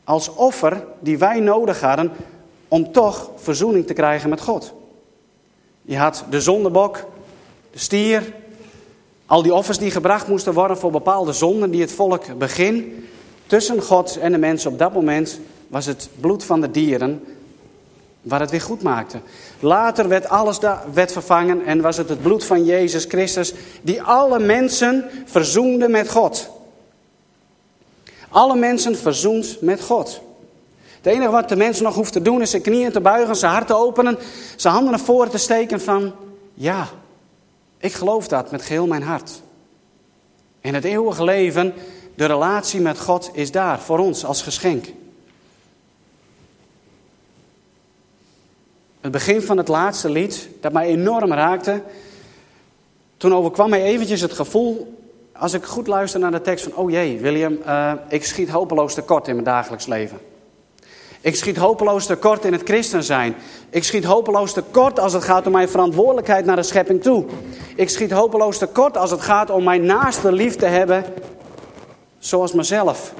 als 0.03 0.33
offer 0.33 0.83
die 0.99 1.17
wij 1.17 1.39
nodig 1.39 1.81
hadden 1.81 2.11
om 2.67 2.91
toch 2.91 3.31
verzoening 3.35 3.87
te 3.87 3.93
krijgen 3.93 4.29
met 4.29 4.41
God. 4.41 4.73
Je 5.81 5.97
had 5.97 6.25
de 6.29 6.41
zondebok, 6.41 7.05
de 7.71 7.79
stier, 7.79 8.33
al 9.27 9.41
die 9.41 9.53
offers 9.53 9.77
die 9.77 9.91
gebracht 9.91 10.27
moesten 10.27 10.53
worden 10.53 10.77
voor 10.77 10.91
bepaalde 10.91 11.33
zonden 11.33 11.71
die 11.71 11.81
het 11.81 11.91
volk 11.91 12.37
begin 12.37 13.07
tussen 13.45 13.81
God 13.81 14.17
en 14.17 14.31
de 14.31 14.37
mensen 14.37 14.71
op 14.71 14.79
dat 14.79 14.93
moment 14.93 15.39
was 15.67 15.85
het 15.85 16.09
bloed 16.19 16.43
van 16.43 16.61
de 16.61 16.71
dieren 16.71 17.23
waar 18.21 18.39
het 18.39 18.51
weer 18.51 18.61
goed 18.61 18.81
maakte. 18.81 19.19
Later 19.59 20.07
werd 20.07 20.29
alles 20.29 20.59
werd 20.93 21.11
vervangen 21.11 21.65
en 21.65 21.81
was 21.81 21.97
het 21.97 22.09
het 22.09 22.21
bloed 22.21 22.43
van 22.43 22.65
Jezus 22.65 23.05
Christus 23.05 23.53
die 23.81 24.01
alle 24.01 24.39
mensen 24.39 25.05
verzoende 25.25 25.87
met 25.87 26.09
God. 26.09 26.49
Alle 28.29 28.55
mensen 28.55 28.97
verzoend 28.97 29.61
met 29.61 29.81
God. 29.81 30.21
Het 31.01 31.05
enige 31.05 31.31
wat 31.31 31.49
de 31.49 31.55
mens 31.55 31.81
nog 31.81 31.95
hoeft 31.95 32.13
te 32.13 32.21
doen 32.21 32.41
is 32.41 32.49
zijn 32.49 32.61
knieën 32.61 32.91
te 32.91 33.01
buigen, 33.01 33.35
zijn 33.35 33.51
hart 33.51 33.67
te 33.67 33.75
openen, 33.75 34.17
zijn 34.55 34.73
handen 34.73 34.91
naar 34.91 34.99
voren 34.99 35.31
te 35.31 35.37
steken 35.37 35.81
van 35.81 36.13
ja, 36.53 36.87
ik 37.77 37.93
geloof 37.93 38.27
dat 38.27 38.51
met 38.51 38.61
geheel 38.61 38.87
mijn 38.87 39.03
hart. 39.03 39.41
En 40.61 40.73
het 40.73 40.83
eeuwige 40.83 41.23
leven, 41.23 41.73
de 42.15 42.25
relatie 42.25 42.81
met 42.81 42.99
God 42.99 43.29
is 43.33 43.51
daar 43.51 43.79
voor 43.79 43.99
ons 43.99 44.25
als 44.25 44.41
geschenk. 44.41 44.85
Het 49.01 49.11
begin 49.11 49.41
van 49.41 49.57
het 49.57 49.67
laatste 49.67 50.09
lied, 50.09 50.49
dat 50.61 50.73
mij 50.73 50.87
enorm 50.87 51.33
raakte. 51.33 51.81
Toen 53.17 53.33
overkwam 53.33 53.69
mij 53.69 53.83
eventjes 53.83 54.21
het 54.21 54.33
gevoel 54.33 54.97
als 55.33 55.53
ik 55.53 55.63
goed 55.63 55.87
luister 55.87 56.19
naar 56.19 56.31
de 56.31 56.41
tekst 56.41 56.63
van, 56.63 56.75
oh 56.75 56.91
jee, 56.91 57.19
William, 57.19 57.57
uh, 57.65 57.93
ik 58.09 58.25
schiet 58.25 58.49
hopeloos 58.49 58.93
tekort 58.93 59.27
in 59.27 59.33
mijn 59.33 59.45
dagelijks 59.45 59.85
leven. 59.85 60.19
Ik 61.27 61.35
schiet 61.35 61.57
hopeloos 61.57 62.05
tekort 62.05 62.45
in 62.45 62.53
het 62.53 62.61
christen 62.63 63.03
zijn. 63.03 63.35
Ik 63.69 63.83
schiet 63.83 64.03
hopeloos 64.03 64.53
tekort 64.53 64.99
als 64.99 65.13
het 65.13 65.23
gaat 65.23 65.45
om 65.45 65.51
mijn 65.51 65.69
verantwoordelijkheid 65.69 66.45
naar 66.45 66.55
de 66.55 66.63
schepping 66.63 67.01
toe. 67.01 67.25
Ik 67.75 67.89
schiet 67.89 68.11
hopeloos 68.11 68.57
tekort 68.57 68.97
als 68.97 69.11
het 69.11 69.21
gaat 69.21 69.49
om 69.49 69.63
mijn 69.63 69.85
naaste 69.85 70.31
lief 70.31 70.55
te 70.55 70.65
hebben 70.65 71.05
zoals 72.19 72.53
mezelf. 72.53 73.13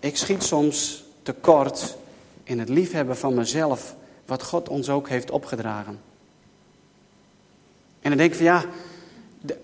Ik 0.00 0.16
schiet 0.16 0.42
soms 0.42 1.04
tekort 1.22 1.96
in 2.44 2.58
het 2.58 2.68
liefhebben 2.68 3.16
van 3.16 3.34
mezelf, 3.34 3.94
wat 4.26 4.42
God 4.42 4.68
ons 4.68 4.88
ook 4.90 5.08
heeft 5.08 5.30
opgedragen. 5.30 6.00
En 8.00 8.10
dan 8.10 8.16
denk 8.16 8.30
ik 8.30 8.36
van 8.36 8.46
ja, 8.46 8.64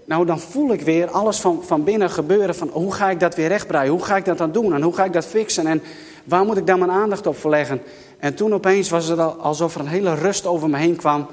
nou 0.04 0.26
dan 0.26 0.40
voel 0.40 0.72
ik 0.72 0.80
weer 0.80 1.10
alles 1.10 1.40
van, 1.40 1.62
van 1.62 1.84
binnen 1.84 2.10
gebeuren. 2.10 2.54
Van 2.54 2.68
hoe 2.72 2.92
ga 2.92 3.10
ik 3.10 3.20
dat 3.20 3.34
weer 3.34 3.48
rechtbreien? 3.48 3.90
Hoe 3.90 4.04
ga 4.04 4.16
ik 4.16 4.24
dat 4.24 4.38
dan 4.38 4.52
doen? 4.52 4.74
En 4.74 4.82
hoe 4.82 4.94
ga 4.94 5.04
ik 5.04 5.12
dat 5.12 5.26
fixen? 5.26 5.66
En 5.66 5.82
waar 6.24 6.44
moet 6.44 6.56
ik 6.56 6.66
dan 6.66 6.78
mijn 6.78 6.90
aandacht 6.90 7.26
op 7.26 7.36
verleggen? 7.36 7.82
En 8.18 8.34
toen 8.34 8.54
opeens 8.54 8.90
was 8.90 9.06
het 9.06 9.38
alsof 9.38 9.74
er 9.74 9.80
een 9.80 9.86
hele 9.86 10.14
rust 10.14 10.46
over 10.46 10.70
me 10.70 10.76
heen 10.76 10.96
kwam. 10.96 11.26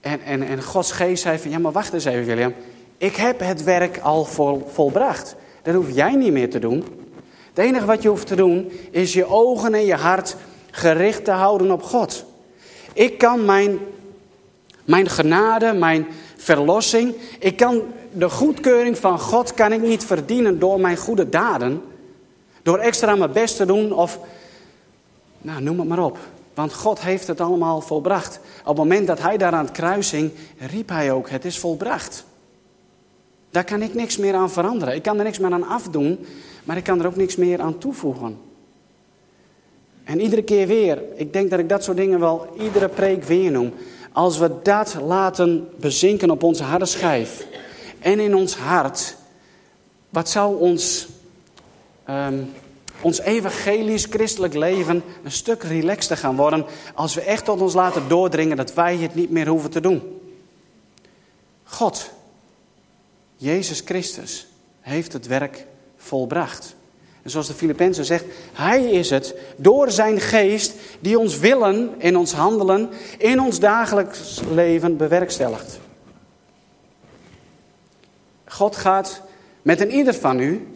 En, 0.00 0.20
en, 0.20 0.42
en 0.42 0.62
Gods 0.62 0.92
geest 0.92 1.22
zei 1.22 1.38
van 1.38 1.50
ja 1.50 1.58
maar 1.58 1.72
wacht 1.72 1.92
eens 1.92 2.04
even 2.04 2.24
William. 2.24 2.54
Ik 2.98 3.16
heb 3.16 3.40
het 3.40 3.64
werk 3.64 3.98
al 3.98 4.24
vol, 4.24 4.68
volbracht. 4.72 5.36
Dat 5.62 5.74
hoef 5.74 5.94
jij 5.94 6.14
niet 6.14 6.32
meer 6.32 6.50
te 6.50 6.58
doen. 6.58 6.84
Het 7.54 7.64
enige 7.64 7.86
wat 7.86 8.02
je 8.02 8.08
hoeft 8.08 8.26
te 8.26 8.36
doen 8.36 8.72
is 8.90 9.12
je 9.12 9.26
ogen 9.26 9.74
en 9.74 9.84
je 9.84 9.94
hart 9.94 10.36
gericht 10.70 11.24
te 11.24 11.30
houden 11.30 11.70
op 11.70 11.82
God. 11.82 12.24
Ik 12.92 13.18
kan 13.18 13.44
mijn, 13.44 13.78
mijn 14.84 15.08
genade, 15.08 15.72
mijn 15.72 16.06
verlossing, 16.42 17.14
ik 17.38 17.56
kan 17.56 17.82
de 18.12 18.30
goedkeuring 18.30 18.98
van 18.98 19.18
God 19.18 19.54
kan 19.54 19.72
ik 19.72 19.80
niet 19.80 20.04
verdienen 20.04 20.58
door 20.58 20.80
mijn 20.80 20.96
goede 20.96 21.28
daden. 21.28 21.82
Door 22.62 22.78
extra 22.78 23.14
mijn 23.14 23.32
best 23.32 23.56
te 23.56 23.66
doen 23.66 23.92
of, 23.92 24.18
nou 25.38 25.62
noem 25.62 25.78
het 25.78 25.88
maar 25.88 26.04
op. 26.04 26.18
Want 26.54 26.74
God 26.74 27.00
heeft 27.00 27.26
het 27.26 27.40
allemaal 27.40 27.80
volbracht. 27.80 28.40
Op 28.60 28.66
het 28.66 28.76
moment 28.76 29.06
dat 29.06 29.20
hij 29.20 29.36
daar 29.36 29.52
aan 29.52 29.64
het 29.64 29.74
kruis 29.74 30.10
hing, 30.10 30.30
riep 30.58 30.88
hij 30.88 31.12
ook, 31.12 31.30
het 31.30 31.44
is 31.44 31.58
volbracht. 31.58 32.24
Daar 33.50 33.64
kan 33.64 33.82
ik 33.82 33.94
niks 33.94 34.16
meer 34.16 34.34
aan 34.34 34.50
veranderen. 34.50 34.94
Ik 34.94 35.02
kan 35.02 35.18
er 35.18 35.24
niks 35.24 35.38
meer 35.38 35.52
aan 35.52 35.68
afdoen, 35.68 36.26
maar 36.64 36.76
ik 36.76 36.84
kan 36.84 37.00
er 37.00 37.06
ook 37.06 37.16
niks 37.16 37.36
meer 37.36 37.60
aan 37.60 37.78
toevoegen. 37.78 38.38
En 40.04 40.20
iedere 40.20 40.42
keer 40.42 40.66
weer, 40.66 41.02
ik 41.14 41.32
denk 41.32 41.50
dat 41.50 41.58
ik 41.58 41.68
dat 41.68 41.84
soort 41.84 41.96
dingen 41.96 42.20
wel 42.20 42.54
iedere 42.58 42.88
preek 42.88 43.24
weer 43.24 43.50
noem. 43.50 43.72
Als 44.12 44.38
we 44.38 44.50
dat 44.62 44.94
laten 44.94 45.68
bezinken 45.80 46.30
op 46.30 46.42
onze 46.42 46.62
harde 46.62 46.86
schijf 46.86 47.46
en 47.98 48.20
in 48.20 48.34
ons 48.34 48.56
hart, 48.56 49.16
wat 50.08 50.28
zou 50.28 50.60
ons, 50.60 51.08
um, 52.08 52.52
ons 53.00 53.20
evangelisch 53.20 54.04
christelijk 54.04 54.54
leven 54.54 55.02
een 55.24 55.32
stuk 55.32 55.62
relaxter 55.62 56.16
gaan 56.16 56.36
worden 56.36 56.66
als 56.94 57.14
we 57.14 57.20
echt 57.20 57.44
tot 57.44 57.60
ons 57.60 57.74
laten 57.74 58.08
doordringen 58.08 58.56
dat 58.56 58.74
wij 58.74 58.96
het 58.96 59.14
niet 59.14 59.30
meer 59.30 59.46
hoeven 59.46 59.70
te 59.70 59.80
doen. 59.80 60.20
God, 61.64 62.10
Jezus 63.36 63.82
Christus, 63.84 64.46
heeft 64.80 65.12
het 65.12 65.26
werk 65.26 65.66
volbracht. 65.96 66.74
En 67.22 67.30
zoals 67.30 67.46
de 67.46 67.54
Filippenzen 67.54 68.04
zegt, 68.04 68.24
Hij 68.52 68.84
is 68.84 69.10
het 69.10 69.34
door 69.56 69.90
zijn 69.90 70.20
geest 70.20 70.74
die 71.00 71.18
ons 71.18 71.38
willen 71.38 71.94
in 71.98 72.16
ons 72.16 72.32
handelen, 72.32 72.90
in 73.18 73.40
ons 73.40 73.60
dagelijks 73.60 74.40
leven 74.50 74.96
bewerkstelligt. 74.96 75.78
God 78.44 78.76
gaat 78.76 79.22
met 79.62 79.80
een 79.80 79.90
ieder 79.90 80.14
van 80.14 80.40
u 80.40 80.66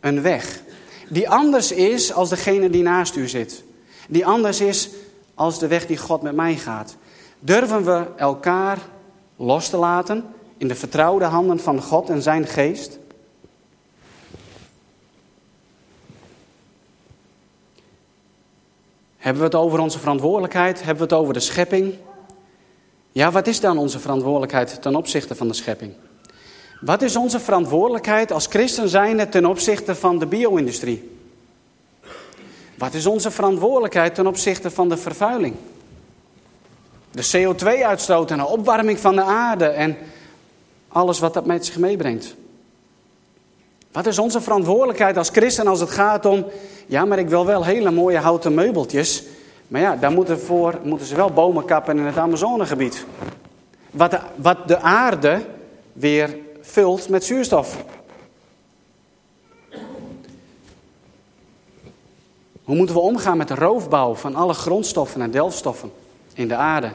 een 0.00 0.22
weg 0.22 0.62
die 1.10 1.28
anders 1.28 1.72
is 1.72 2.12
als 2.12 2.28
degene 2.28 2.70
die 2.70 2.82
naast 2.82 3.16
u 3.16 3.28
zit. 3.28 3.62
Die 4.08 4.26
anders 4.26 4.60
is 4.60 4.90
als 5.34 5.58
de 5.58 5.66
weg 5.66 5.86
die 5.86 5.96
God 5.96 6.22
met 6.22 6.34
mij 6.34 6.56
gaat. 6.56 6.96
Durven 7.38 7.84
we 7.84 8.04
elkaar 8.16 8.78
los 9.36 9.68
te 9.68 9.76
laten 9.76 10.24
in 10.56 10.68
de 10.68 10.74
vertrouwde 10.74 11.24
handen 11.24 11.60
van 11.60 11.82
God 11.82 12.10
en 12.10 12.22
zijn 12.22 12.46
geest? 12.46 12.98
Hebben 19.20 19.42
we 19.42 19.48
het 19.48 19.58
over 19.58 19.78
onze 19.78 19.98
verantwoordelijkheid? 19.98 20.78
Hebben 20.78 20.96
we 20.96 21.14
het 21.14 21.22
over 21.22 21.34
de 21.34 21.40
schepping? 21.40 21.94
Ja, 23.12 23.30
wat 23.30 23.46
is 23.46 23.60
dan 23.60 23.78
onze 23.78 23.98
verantwoordelijkheid 23.98 24.82
ten 24.82 24.96
opzichte 24.96 25.34
van 25.34 25.48
de 25.48 25.54
schepping? 25.54 25.92
Wat 26.80 27.02
is 27.02 27.16
onze 27.16 27.40
verantwoordelijkheid 27.40 28.32
als 28.32 28.46
christen 28.46 28.88
zijnde 28.88 29.28
ten 29.28 29.46
opzichte 29.46 29.94
van 29.94 30.18
de 30.18 30.26
bio-industrie? 30.26 31.18
Wat 32.78 32.94
is 32.94 33.06
onze 33.06 33.30
verantwoordelijkheid 33.30 34.14
ten 34.14 34.26
opzichte 34.26 34.70
van 34.70 34.88
de 34.88 34.96
vervuiling? 34.96 35.54
De 37.10 37.30
CO2-uitstoot 37.36 38.30
en 38.30 38.38
de 38.38 38.46
opwarming 38.46 38.98
van 38.98 39.14
de 39.14 39.22
aarde 39.22 39.66
en 39.66 39.96
alles 40.88 41.18
wat 41.18 41.34
dat 41.34 41.46
met 41.46 41.66
zich 41.66 41.78
meebrengt. 41.78 42.34
Wat 43.92 44.06
is 44.06 44.18
onze 44.18 44.40
verantwoordelijkheid 44.40 45.16
als 45.16 45.28
christen 45.28 45.66
als 45.66 45.80
het 45.80 45.90
gaat 45.90 46.26
om... 46.26 46.46
ja, 46.86 47.04
maar 47.04 47.18
ik 47.18 47.28
wil 47.28 47.46
wel 47.46 47.64
hele 47.64 47.90
mooie 47.90 48.18
houten 48.18 48.54
meubeltjes... 48.54 49.22
maar 49.68 49.80
ja, 49.80 49.96
daar 49.96 50.12
moeten, 50.12 50.40
voor, 50.40 50.78
moeten 50.82 51.06
ze 51.06 51.14
wel 51.14 51.30
bomen 51.30 51.64
kappen 51.64 51.98
in 51.98 52.04
het 52.04 52.16
Amazonegebied. 52.16 53.06
Wat 53.90 54.10
de, 54.10 54.18
wat 54.36 54.68
de 54.68 54.80
aarde 54.80 55.44
weer 55.92 56.36
vult 56.60 57.08
met 57.08 57.24
zuurstof. 57.24 57.84
Hoe 62.64 62.76
moeten 62.76 62.94
we 62.94 63.00
omgaan 63.00 63.36
met 63.36 63.48
de 63.48 63.54
roofbouw 63.54 64.14
van 64.14 64.34
alle 64.34 64.54
grondstoffen 64.54 65.22
en 65.22 65.30
delfstoffen 65.30 65.92
in 66.34 66.48
de 66.48 66.54
aarde? 66.54 66.90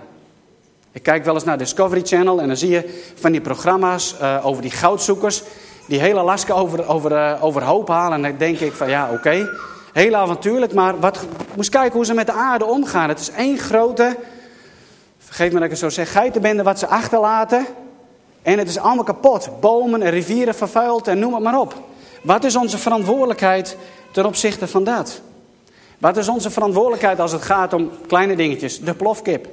Ik 0.91 1.03
kijk 1.03 1.25
wel 1.25 1.33
eens 1.33 1.43
naar 1.43 1.57
Discovery 1.57 2.01
Channel 2.03 2.41
en 2.41 2.47
dan 2.47 2.57
zie 2.57 2.69
je 2.69 3.03
van 3.15 3.31
die 3.31 3.41
programma's 3.41 4.15
uh, 4.21 4.45
over 4.45 4.61
die 4.61 4.71
goudzoekers 4.71 5.43
die 5.87 5.99
hele 5.99 6.19
Alaska 6.19 6.53
over, 6.53 6.87
over, 6.87 7.11
uh, 7.11 7.43
overhoop 7.43 7.87
halen. 7.87 8.13
En 8.13 8.21
dan 8.21 8.37
denk 8.37 8.59
ik 8.59 8.73
van 8.73 8.89
ja, 8.89 9.05
oké, 9.05 9.13
okay, 9.13 9.49
heel 9.93 10.15
avontuurlijk, 10.15 10.73
maar 10.73 10.99
wat, 10.99 11.25
moest 11.55 11.69
kijken 11.69 11.93
hoe 11.93 12.05
ze 12.05 12.13
met 12.13 12.25
de 12.25 12.31
aarde 12.31 12.65
omgaan. 12.65 13.09
Het 13.09 13.19
is 13.19 13.29
één 13.29 13.57
grote, 13.57 14.17
vergeef 15.17 15.47
me 15.47 15.53
dat 15.53 15.63
ik 15.63 15.69
het 15.69 15.79
zo 15.79 15.89
zeg, 15.89 16.11
geitenbende 16.11 16.63
wat 16.63 16.79
ze 16.79 16.87
achterlaten. 16.87 17.65
En 18.41 18.57
het 18.57 18.67
is 18.67 18.77
allemaal 18.77 19.03
kapot. 19.03 19.49
Bomen 19.59 20.01
en 20.01 20.09
rivieren 20.09 20.55
vervuild 20.55 21.07
en 21.07 21.19
noem 21.19 21.33
het 21.33 21.43
maar 21.43 21.59
op. 21.59 21.73
Wat 22.21 22.43
is 22.43 22.55
onze 22.55 22.77
verantwoordelijkheid 22.77 23.77
ten 24.11 24.25
opzichte 24.25 24.67
van 24.67 24.83
dat? 24.83 25.21
Wat 25.97 26.17
is 26.17 26.27
onze 26.27 26.49
verantwoordelijkheid 26.49 27.19
als 27.19 27.31
het 27.31 27.41
gaat 27.41 27.73
om 27.73 27.91
kleine 28.07 28.35
dingetjes? 28.35 28.79
De 28.79 28.93
plofkip. 28.93 29.47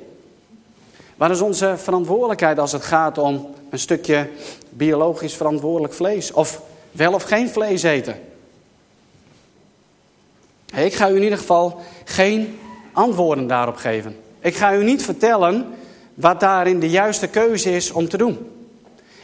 Wat 1.16 1.30
is 1.30 1.40
onze 1.40 1.74
verantwoordelijkheid 1.76 2.58
als 2.58 2.72
het 2.72 2.84
gaat 2.84 3.18
om 3.18 3.54
een 3.70 3.78
stukje 3.78 4.28
biologisch 4.68 5.34
verantwoordelijk 5.34 5.94
vlees? 5.94 6.32
Of 6.32 6.62
wel 6.90 7.12
of 7.12 7.22
geen 7.22 7.48
vlees 7.48 7.82
eten? 7.82 8.20
Ik 10.74 10.94
ga 10.94 11.10
u 11.10 11.16
in 11.16 11.22
ieder 11.22 11.38
geval 11.38 11.80
geen 12.04 12.58
antwoorden 12.92 13.46
daarop 13.46 13.76
geven. 13.76 14.16
Ik 14.40 14.54
ga 14.54 14.74
u 14.74 14.84
niet 14.84 15.02
vertellen 15.02 15.66
wat 16.14 16.40
daarin 16.40 16.80
de 16.80 16.90
juiste 16.90 17.28
keuze 17.28 17.74
is 17.74 17.90
om 17.90 18.08
te 18.08 18.16
doen. 18.16 18.50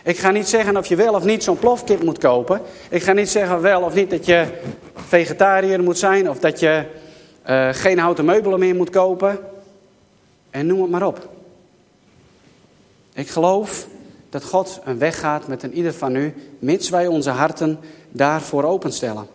Ik 0.03 0.19
ga 0.19 0.31
niet 0.31 0.49
zeggen 0.49 0.77
of 0.77 0.87
je 0.87 0.97
wel 0.97 1.15
of 1.15 1.25
niet 1.25 1.45
zo'n 1.45 1.59
plofkip 1.59 2.03
moet 2.03 2.19
kopen. 2.19 2.61
Ik 2.89 3.03
ga 3.03 3.13
niet 3.13 3.29
zeggen 3.29 3.61
wel 3.61 3.83
of 3.83 3.95
niet 3.95 4.11
dat 4.11 4.27
je 4.27 4.47
vegetariër 4.95 5.83
moet 5.83 5.99
zijn 5.99 6.31
of 6.31 6.39
dat 6.39 6.61
je 6.61 6.85
uh, 7.49 7.69
geen 7.73 7.99
houten 7.99 8.25
meubelen 8.25 8.59
meer 8.59 8.75
moet 8.75 8.91
kopen. 8.91 9.39
En 10.51 10.67
noem 10.67 10.81
het 10.81 10.91
maar 10.91 11.07
op. 11.07 11.38
Ik 13.19 13.29
geloof 13.29 13.87
dat 14.31 14.45
God 14.45 14.81
een 14.85 14.99
weg 14.99 15.19
gaat 15.19 15.49
met 15.49 15.63
een 15.63 15.75
ieder 15.75 15.95
van 15.95 16.17
u, 16.17 16.35
mits 16.59 16.89
wij 16.89 17.07
onze 17.07 17.31
harten 17.31 17.79
daarvoor 18.11 18.65
openstellen. 18.65 19.27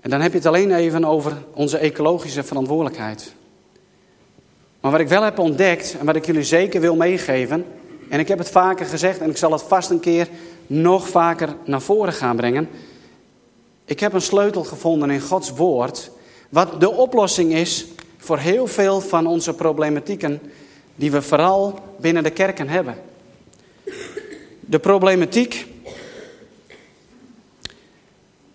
En 0.00 0.10
dan 0.10 0.20
heb 0.20 0.30
je 0.30 0.38
het 0.38 0.46
alleen 0.46 0.72
even 0.72 1.04
over 1.04 1.32
onze 1.52 1.78
ecologische 1.78 2.42
verantwoordelijkheid. 2.42 3.32
Maar 4.80 4.90
wat 4.90 5.00
ik 5.00 5.08
wel 5.08 5.22
heb 5.22 5.38
ontdekt 5.38 5.96
en 5.98 6.06
wat 6.06 6.16
ik 6.16 6.26
jullie 6.26 6.44
zeker 6.44 6.80
wil 6.80 6.96
meegeven, 6.96 7.64
en 8.08 8.20
ik 8.20 8.28
heb 8.28 8.38
het 8.38 8.50
vaker 8.50 8.86
gezegd 8.86 9.18
en 9.18 9.30
ik 9.30 9.36
zal 9.36 9.52
het 9.52 9.62
vast 9.62 9.90
een 9.90 10.00
keer 10.00 10.28
nog 10.66 11.08
vaker 11.08 11.56
naar 11.64 11.82
voren 11.82 12.12
gaan 12.12 12.36
brengen. 12.36 12.68
Ik 13.84 14.00
heb 14.00 14.12
een 14.12 14.20
sleutel 14.20 14.64
gevonden 14.64 15.10
in 15.10 15.20
Gods 15.20 15.50
woord, 15.50 16.10
wat 16.48 16.80
de 16.80 16.90
oplossing 16.90 17.54
is 17.54 17.86
voor 18.26 18.38
heel 18.38 18.66
veel 18.66 19.00
van 19.00 19.26
onze 19.26 19.54
problematieken 19.54 20.40
die 20.94 21.10
we 21.10 21.22
vooral 21.22 21.78
binnen 22.00 22.22
de 22.22 22.30
kerken 22.30 22.68
hebben. 22.68 22.94
De 24.60 24.78
problematiek 24.78 25.66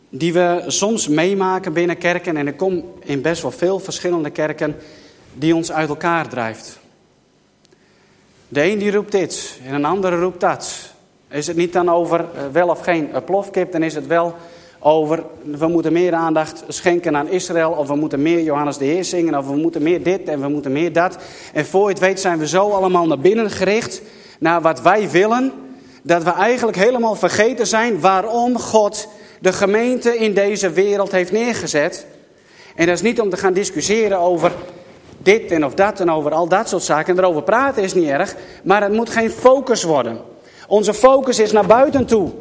die 0.10 0.34
we 0.34 0.64
soms 0.68 1.08
meemaken 1.08 1.74
binnen 1.74 1.98
kerken, 1.98 2.38
en 2.38 2.48
ik 2.48 2.58
kom 2.58 2.94
in 3.00 3.22
best 3.22 3.42
wel 3.42 3.52
veel 3.52 3.80
verschillende 3.80 4.30
kerken, 4.30 4.76
die 5.34 5.56
ons 5.56 5.72
uit 5.72 5.90
elkaar 5.90 6.30
drijft. 6.30 6.80
De 8.48 8.64
een 8.64 8.78
die 8.78 8.92
roept 8.92 9.12
dit 9.12 9.60
en 9.66 9.74
een 9.74 9.86
andere 9.86 10.20
roept 10.20 10.40
dat. 10.40 10.94
Is 11.30 11.48
het 11.48 11.58
niet 11.58 11.74
dan 11.74 11.90
over 11.90 12.20
eh, 12.20 12.48
wel 12.52 12.68
of 12.68 12.80
geen 12.80 13.10
plofkip, 13.26 13.72
dan 13.72 13.84
is 13.84 13.96
het 13.96 14.08
wel 14.08 14.36
over 14.84 15.24
we 15.44 15.68
moeten 15.68 15.94
meer 15.94 16.14
aandacht 16.14 16.64
schenken 16.68 17.18
aan 17.18 17.30
Israël, 17.30 17.72
of 17.72 17.88
we 17.88 17.96
moeten 17.96 18.22
meer 18.22 18.42
Johannes 18.42 18.78
de 18.78 18.86
Heer 18.86 19.04
zingen, 19.04 19.38
of 19.38 19.48
we 19.48 19.56
moeten 19.56 19.84
meer 19.84 20.04
dit 20.04 20.24
en 20.28 20.42
we 20.42 20.48
moeten 20.48 20.72
meer 20.72 20.94
dat. 20.94 21.18
En 21.54 21.66
voor 21.66 21.84
je 21.84 21.94
het 21.94 22.00
weet 22.00 22.20
zijn 22.20 22.40
we 22.40 22.48
zo 22.48 22.70
allemaal 22.70 23.08
naar 23.08 23.20
binnen 23.20 23.50
gericht, 23.50 24.02
naar 24.40 24.62
wat 24.62 24.82
wij 24.82 25.10
willen, 25.10 25.52
dat 26.04 26.24
we 26.24 26.32
eigenlijk 26.32 26.78
helemaal 26.78 27.16
vergeten 27.16 27.68
zijn 27.68 28.00
waarom 28.00 28.60
God 28.60 29.08
de 29.40 29.54
gemeente 29.54 30.18
in 30.18 30.34
deze 30.34 30.70
wereld 30.70 31.12
heeft 31.12 31.32
neergezet. 31.32 32.06
En 32.76 32.86
dat 32.86 32.96
is 32.96 33.02
niet 33.02 33.22
om 33.22 33.30
te 33.30 33.38
gaan 33.38 33.54
discussiëren 33.54 34.18
over 34.18 34.52
dit 35.18 35.52
en 35.52 35.66
of 35.66 35.74
dat 35.74 36.00
en 36.00 36.12
over 36.12 36.32
al 36.32 36.48
dat 36.48 36.70
soort 36.70 36.84
zaken. 36.84 37.18
En 37.18 37.24
erover 37.24 37.44
praten 37.44 37.84
is 37.84 37.94
niet 37.94 38.10
erg, 38.10 38.36
maar 38.64 38.82
het 38.82 38.94
moet 38.94 39.10
geen 39.10 39.32
focus 39.32 39.84
worden. 39.84 40.20
Onze 40.68 40.94
focus 40.94 41.40
is 41.40 41.52
naar 41.52 41.66
buiten 41.66 42.06
toe. 42.06 42.32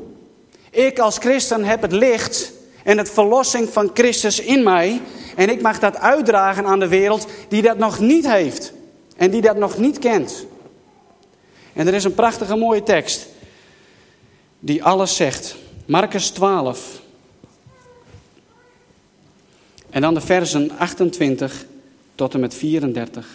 Ik 0.70 0.98
als 0.98 1.18
christen 1.18 1.64
heb 1.64 1.82
het 1.82 1.92
licht 1.92 2.52
en 2.84 2.98
het 2.98 3.10
verlossing 3.10 3.68
van 3.68 3.90
Christus 3.94 4.40
in 4.40 4.62
mij. 4.62 5.00
En 5.36 5.48
ik 5.48 5.62
mag 5.62 5.78
dat 5.78 5.96
uitdragen 5.96 6.64
aan 6.64 6.80
de 6.80 6.88
wereld 6.88 7.26
die 7.48 7.62
dat 7.62 7.78
nog 7.78 7.98
niet 7.98 8.30
heeft. 8.30 8.72
En 9.16 9.30
die 9.30 9.40
dat 9.40 9.56
nog 9.56 9.78
niet 9.78 9.98
kent. 9.98 10.46
En 11.72 11.86
er 11.86 11.94
is 11.94 12.04
een 12.04 12.14
prachtige 12.14 12.56
mooie 12.56 12.82
tekst 12.82 13.26
die 14.58 14.84
alles 14.84 15.16
zegt. 15.16 15.56
Marcus 15.86 16.30
12. 16.30 17.00
En 19.90 20.00
dan 20.00 20.14
de 20.14 20.20
versen 20.20 20.70
28 20.78 21.66
tot 22.14 22.34
en 22.34 22.40
met 22.40 22.54
34. 22.54 23.28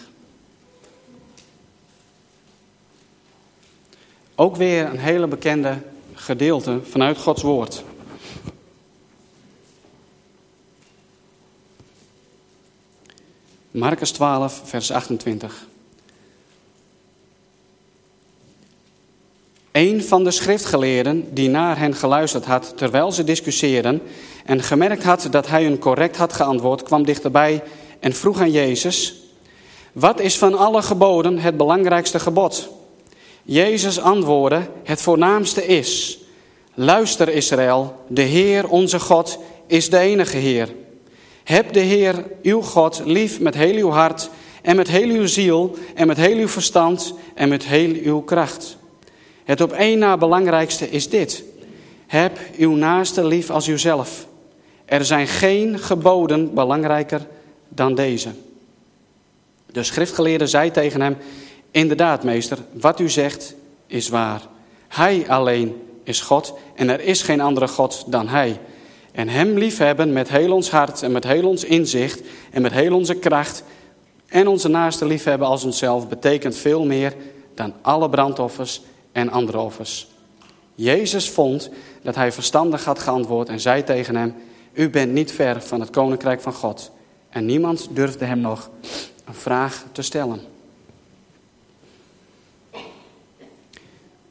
Ook 4.34 4.56
weer 4.56 4.84
een 4.84 4.98
hele 4.98 5.26
bekende 5.26 5.78
gedeelte 6.26 6.80
vanuit 6.82 7.18
Gods 7.18 7.42
woord. 7.42 7.82
Marcus 13.70 14.10
12, 14.10 14.60
vers 14.64 14.90
28. 14.90 15.66
Een 19.72 20.04
van 20.04 20.24
de 20.24 20.30
schriftgeleerden 20.30 21.34
die 21.34 21.48
naar 21.48 21.78
hen 21.78 21.94
geluisterd 21.94 22.44
had 22.44 22.72
terwijl 22.76 23.12
ze 23.12 23.24
discussieerden 23.24 24.02
en 24.44 24.62
gemerkt 24.62 25.02
had 25.02 25.28
dat 25.30 25.48
hij 25.48 25.64
hun 25.64 25.78
correct 25.78 26.16
had 26.16 26.32
geantwoord, 26.32 26.82
kwam 26.82 27.04
dichterbij 27.04 27.62
en 28.00 28.12
vroeg 28.12 28.40
aan 28.40 28.50
Jezus: 28.50 29.14
Wat 29.92 30.20
is 30.20 30.38
van 30.38 30.58
alle 30.58 30.82
geboden 30.82 31.38
het 31.38 31.56
belangrijkste 31.56 32.18
gebod? 32.18 32.75
Jezus 33.48 34.00
antwoordde: 34.00 34.68
Het 34.84 35.02
voornaamste 35.02 35.66
is: 35.66 36.18
Luister 36.74 37.28
Israël, 37.28 38.04
de 38.08 38.22
Heer 38.22 38.68
onze 38.68 39.00
God 39.00 39.38
is 39.66 39.90
de 39.90 39.98
enige 39.98 40.36
Heer. 40.36 40.68
Heb 41.44 41.72
de 41.72 41.80
Heer 41.80 42.24
uw 42.42 42.60
God 42.60 43.02
lief 43.04 43.40
met 43.40 43.54
heel 43.54 43.76
uw 43.76 43.90
hart 43.90 44.30
en 44.62 44.76
met 44.76 44.88
heel 44.88 45.08
uw 45.08 45.26
ziel 45.26 45.76
en 45.94 46.06
met 46.06 46.16
heel 46.16 46.36
uw 46.36 46.48
verstand 46.48 47.14
en 47.34 47.48
met 47.48 47.64
heel 47.64 47.94
uw 48.02 48.20
kracht. 48.20 48.76
Het 49.44 49.60
op 49.60 49.72
één 49.72 49.98
na 49.98 50.16
belangrijkste 50.16 50.90
is 50.90 51.08
dit. 51.08 51.44
Heb 52.06 52.38
uw 52.58 52.74
naaste 52.74 53.26
lief 53.26 53.50
als 53.50 53.68
uzelf. 53.68 54.26
Er 54.84 55.04
zijn 55.04 55.26
geen 55.26 55.78
geboden 55.78 56.54
belangrijker 56.54 57.26
dan 57.68 57.94
deze. 57.94 58.28
De 59.72 59.82
schriftgeleerde 59.82 60.46
zei 60.46 60.70
tegen 60.70 61.00
hem, 61.00 61.16
inderdaad 61.76 62.24
meester, 62.24 62.58
wat 62.72 63.00
u 63.00 63.08
zegt 63.08 63.54
is 63.86 64.08
waar. 64.08 64.40
Hij 64.88 65.28
alleen 65.28 65.82
is 66.02 66.20
God 66.20 66.54
en 66.74 66.88
er 66.88 67.00
is 67.00 67.22
geen 67.22 67.40
andere 67.40 67.68
God 67.68 68.04
dan 68.06 68.28
Hij. 68.28 68.60
En 69.12 69.28
Hem 69.28 69.58
liefhebben 69.58 70.12
met 70.12 70.28
heel 70.28 70.52
ons 70.52 70.70
hart 70.70 71.02
en 71.02 71.12
met 71.12 71.24
heel 71.24 71.48
ons 71.48 71.64
inzicht 71.64 72.20
en 72.50 72.62
met 72.62 72.72
heel 72.72 72.94
onze 72.94 73.14
kracht 73.14 73.62
en 74.28 74.48
onze 74.48 74.68
naaste 74.68 75.06
liefhebben 75.06 75.48
als 75.48 75.64
onszelf 75.64 76.08
betekent 76.08 76.56
veel 76.56 76.84
meer 76.84 77.14
dan 77.54 77.72
alle 77.82 78.08
brandoffers 78.08 78.82
en 79.12 79.30
andere 79.30 79.58
offers. 79.58 80.06
Jezus 80.74 81.30
vond 81.30 81.70
dat 82.02 82.14
hij 82.14 82.32
verstandig 82.32 82.84
had 82.84 82.98
geantwoord 82.98 83.48
en 83.48 83.60
zei 83.60 83.84
tegen 83.84 84.16
hem, 84.16 84.34
u 84.72 84.90
bent 84.90 85.12
niet 85.12 85.32
ver 85.32 85.62
van 85.62 85.80
het 85.80 85.90
koninkrijk 85.90 86.40
van 86.40 86.52
God. 86.52 86.90
En 87.28 87.46
niemand 87.46 87.88
durfde 87.90 88.24
hem 88.24 88.40
nog 88.40 88.70
een 89.24 89.34
vraag 89.34 89.84
te 89.92 90.02
stellen. 90.02 90.55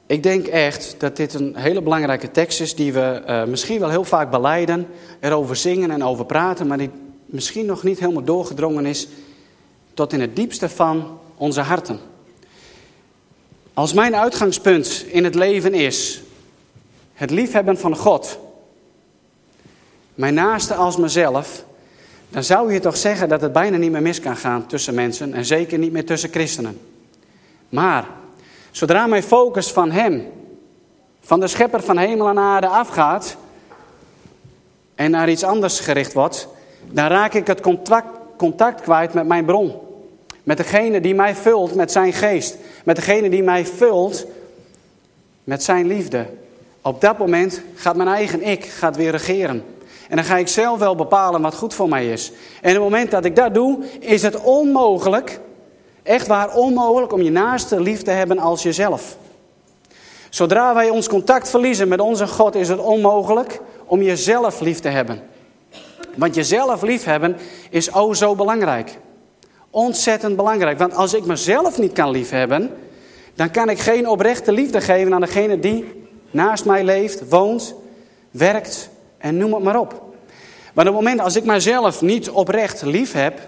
Ik 0.08 0.24
denk 0.24 0.48
echt 0.48 0.96
dat 0.98 1.16
dit 1.16 1.34
een 1.34 1.56
hele 1.56 1.82
belangrijke 1.82 2.32
tekst 2.32 2.62
is 2.62 2.76
die 2.76 2.94
we 2.94 3.24
uh, 3.28 3.44
misschien 3.44 3.80
wel 3.80 3.90
heel 3.90 4.04
vaak 4.04 4.32
beleiden, 4.32 4.88
erover 5.20 5.56
zingen 5.56 5.92
en 5.92 6.04
over 6.04 6.26
praten, 6.26 6.68
maar 6.68 6.78
die 6.78 6.90
misschien 7.26 7.66
nog 7.66 7.84
niet 7.84 8.00
helemaal 8.00 8.24
doorgedrongen 8.24 8.86
is 8.86 9.08
tot 9.94 10.14
in 10.14 10.22
het 10.22 10.36
diepste 10.36 10.70
van 10.70 11.20
onze 11.36 11.62
harten. 11.62 12.00
Als 13.74 13.94
mijn 13.94 14.16
uitgangspunt 14.16 15.06
in 15.08 15.24
het 15.24 15.36
leven 15.36 15.74
is 15.74 16.22
het 17.14 17.30
liefhebben 17.32 17.78
van 17.78 17.96
God, 17.96 18.40
mijn 20.16 20.34
naaste 20.34 20.74
als 20.74 20.98
mezelf, 20.98 21.66
dan 22.30 22.44
zou 22.44 22.74
je 22.74 22.80
toch 22.80 22.98
zeggen 22.98 23.30
dat 23.30 23.42
het 23.42 23.54
bijna 23.54 23.78
niet 23.78 23.92
meer 23.92 24.02
mis 24.02 24.20
kan 24.20 24.38
gaan 24.38 24.68
tussen 24.68 24.94
mensen 24.94 25.34
en 25.34 25.46
zeker 25.46 25.78
niet 25.78 25.92
meer 25.92 26.06
tussen 26.06 26.30
christenen. 26.30 26.80
Maar 27.70 28.08
zodra 28.76 29.08
mijn 29.08 29.24
focus 29.24 29.72
van 29.72 29.92
Hem, 29.92 30.32
van 31.20 31.40
de 31.40 31.48
schepper 31.48 31.84
van 31.84 31.98
hemel 31.98 32.30
en 32.30 32.40
aarde 32.40 32.68
afgaat 32.68 33.38
en 34.96 35.12
naar 35.12 35.30
iets 35.30 35.44
anders 35.44 35.80
gericht 35.80 36.14
wordt, 36.14 36.48
dan 36.92 37.08
raak 37.08 37.34
ik 37.34 37.48
het 37.48 37.62
contact, 37.62 38.08
contact 38.38 38.82
kwijt 38.82 39.14
met 39.14 39.28
mijn 39.28 39.46
bron. 39.46 39.74
Met 40.44 40.58
degene 40.58 41.02
die 41.02 41.16
mij 41.16 41.36
vult 41.36 41.76
met 41.76 41.92
zijn 41.92 42.14
geest. 42.14 42.58
Met 42.84 42.96
degene 42.96 43.30
die 43.30 43.44
mij 43.44 43.66
vult 43.66 44.26
met 45.44 45.64
zijn 45.64 45.88
liefde. 45.88 46.26
Op 46.82 47.02
dat 47.02 47.18
moment 47.18 47.62
gaat 47.76 47.96
mijn 47.96 48.10
eigen 48.10 48.42
ik 48.42 48.66
gaat 48.66 48.96
weer 48.96 49.12
regeren. 49.12 49.64
En 50.10 50.16
dan 50.16 50.26
ga 50.26 50.38
ik 50.38 50.48
zelf 50.48 50.80
wel 50.80 50.96
bepalen 50.96 51.42
wat 51.42 51.56
goed 51.56 51.74
voor 51.74 51.90
mij 51.90 52.12
is. 52.12 52.32
En 52.62 52.70
op 52.70 52.84
het 52.84 52.92
moment 52.92 53.12
dat 53.12 53.26
ik 53.26 53.36
dat 53.36 53.54
doe, 53.54 53.84
is 54.00 54.22
het 54.22 54.42
onmogelijk, 54.42 55.40
echt 56.06 56.28
waar 56.28 56.56
onmogelijk, 56.56 57.14
om 57.14 57.22
je 57.22 57.32
naaste 57.32 57.80
lief 57.80 58.02
te 58.02 58.12
hebben 58.12 58.40
als 58.40 58.64
jezelf. 58.64 59.18
Zodra 60.30 60.74
wij 60.74 60.90
ons 60.90 61.08
contact 61.08 61.50
verliezen 61.50 61.88
met 61.88 62.00
onze 62.00 62.28
God, 62.28 62.56
is 62.56 62.70
het 62.70 62.80
onmogelijk 62.80 63.60
om 63.86 64.02
jezelf 64.02 64.60
lief 64.60 64.80
te 64.80 64.88
hebben. 64.88 65.22
Want 66.16 66.36
jezelf 66.36 66.82
lief 66.82 67.04
hebben 67.04 67.38
is 67.70 67.94
o 67.94 68.14
zo 68.14 68.36
belangrijk. 68.36 68.98
Ontzettend 69.70 70.36
belangrijk. 70.36 70.78
Want 70.78 70.96
als 70.96 71.14
ik 71.14 71.26
mezelf 71.26 71.78
niet 71.78 71.94
kan 71.94 72.10
liefhebben, 72.10 72.72
dan 73.34 73.52
kan 73.52 73.70
ik 73.70 73.80
geen 73.80 74.10
oprechte 74.10 74.52
liefde 74.52 74.82
geven 74.82 75.14
aan 75.14 75.22
degene 75.22 75.60
die 75.60 76.08
naast 76.32 76.66
mij 76.66 76.84
leeft, 76.84 77.30
woont, 77.30 77.76
werkt 78.32 78.90
en 79.18 79.38
noem 79.38 79.54
het 79.54 79.64
maar 79.64 79.80
op. 79.80 80.04
Maar 80.74 80.88
op 80.88 80.94
het 80.94 81.04
moment 81.04 81.20
als 81.20 81.36
ik 81.36 81.44
mijzelf 81.44 82.02
niet 82.02 82.30
oprecht 82.30 82.82
lief 82.82 83.14
heb, 83.14 83.40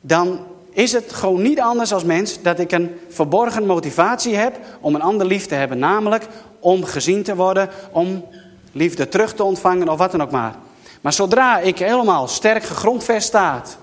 dan 0.00 0.46
is 0.70 0.92
het 0.92 1.12
gewoon 1.12 1.42
niet 1.42 1.60
anders 1.60 1.92
als 1.92 2.04
mens 2.04 2.42
dat 2.42 2.58
ik 2.58 2.72
een 2.72 2.90
verborgen 3.08 3.66
motivatie 3.66 4.36
heb 4.36 4.58
om 4.80 4.94
een 4.94 5.02
ander 5.02 5.26
lief 5.26 5.46
te 5.46 5.54
hebben. 5.54 5.78
Namelijk 5.78 6.26
om 6.60 6.84
gezien 6.84 7.22
te 7.22 7.36
worden, 7.36 7.68
om 7.92 8.24
liefde 8.72 9.08
terug 9.08 9.34
te 9.34 9.44
ontvangen 9.44 9.88
of 9.88 9.98
wat 9.98 10.10
dan 10.10 10.22
ook 10.22 10.30
maar. 10.30 10.54
Maar 11.00 11.12
zodra 11.12 11.58
ik 11.58 11.78
helemaal 11.78 12.28
sterk 12.28 12.62
gegrondvest 12.62 13.26
staat 13.26 13.78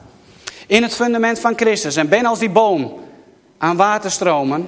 in 0.68 0.84
het 0.84 0.96
fundament 0.96 1.40
van 1.40 1.54
Christus 1.56 1.96
en 1.96 2.10
ben 2.10 2.26
als 2.26 2.40
die 2.40 2.50
boom 2.50 2.94
aan 3.58 3.76
waterstromen, 3.76 4.68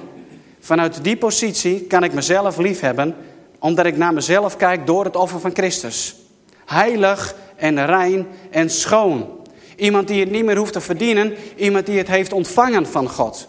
vanuit 0.60 1.04
die 1.04 1.16
positie 1.16 1.80
kan 1.80 2.04
ik 2.04 2.12
mezelf 2.12 2.56
lief 2.56 2.80
hebben, 2.80 3.16
omdat 3.58 3.86
ik 3.86 3.96
naar 3.96 4.14
mezelf 4.14 4.56
kijk 4.56 4.86
door 4.86 5.04
het 5.04 5.16
offer 5.16 5.40
van 5.40 5.54
Christus. 5.54 6.16
Heilig 6.64 7.34
en 7.56 7.86
rein 7.86 8.26
en 8.50 8.70
schoon. 8.70 9.37
Iemand 9.78 10.08
die 10.08 10.20
het 10.20 10.30
niet 10.30 10.44
meer 10.44 10.56
hoeft 10.56 10.72
te 10.72 10.80
verdienen, 10.80 11.34
iemand 11.56 11.86
die 11.86 11.98
het 11.98 12.08
heeft 12.08 12.32
ontvangen 12.32 12.86
van 12.86 13.08
God. 13.08 13.48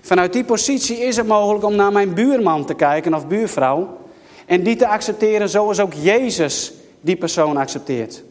Vanuit 0.00 0.32
die 0.32 0.44
positie 0.44 0.98
is 0.98 1.16
het 1.16 1.26
mogelijk 1.26 1.64
om 1.64 1.74
naar 1.74 1.92
mijn 1.92 2.14
buurman 2.14 2.64
te 2.64 2.74
kijken 2.74 3.14
of 3.14 3.26
buurvrouw 3.26 3.98
en 4.46 4.62
die 4.62 4.76
te 4.76 4.88
accepteren 4.88 5.48
zoals 5.48 5.80
ook 5.80 5.92
Jezus 5.92 6.72
die 7.00 7.16
persoon 7.16 7.56
accepteert. 7.56 8.22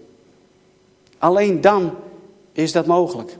Alleen 1.18 1.62
dan 1.62 1.96
is 2.54 2.72
dat 2.72 2.86
mogelijk. 2.86 3.38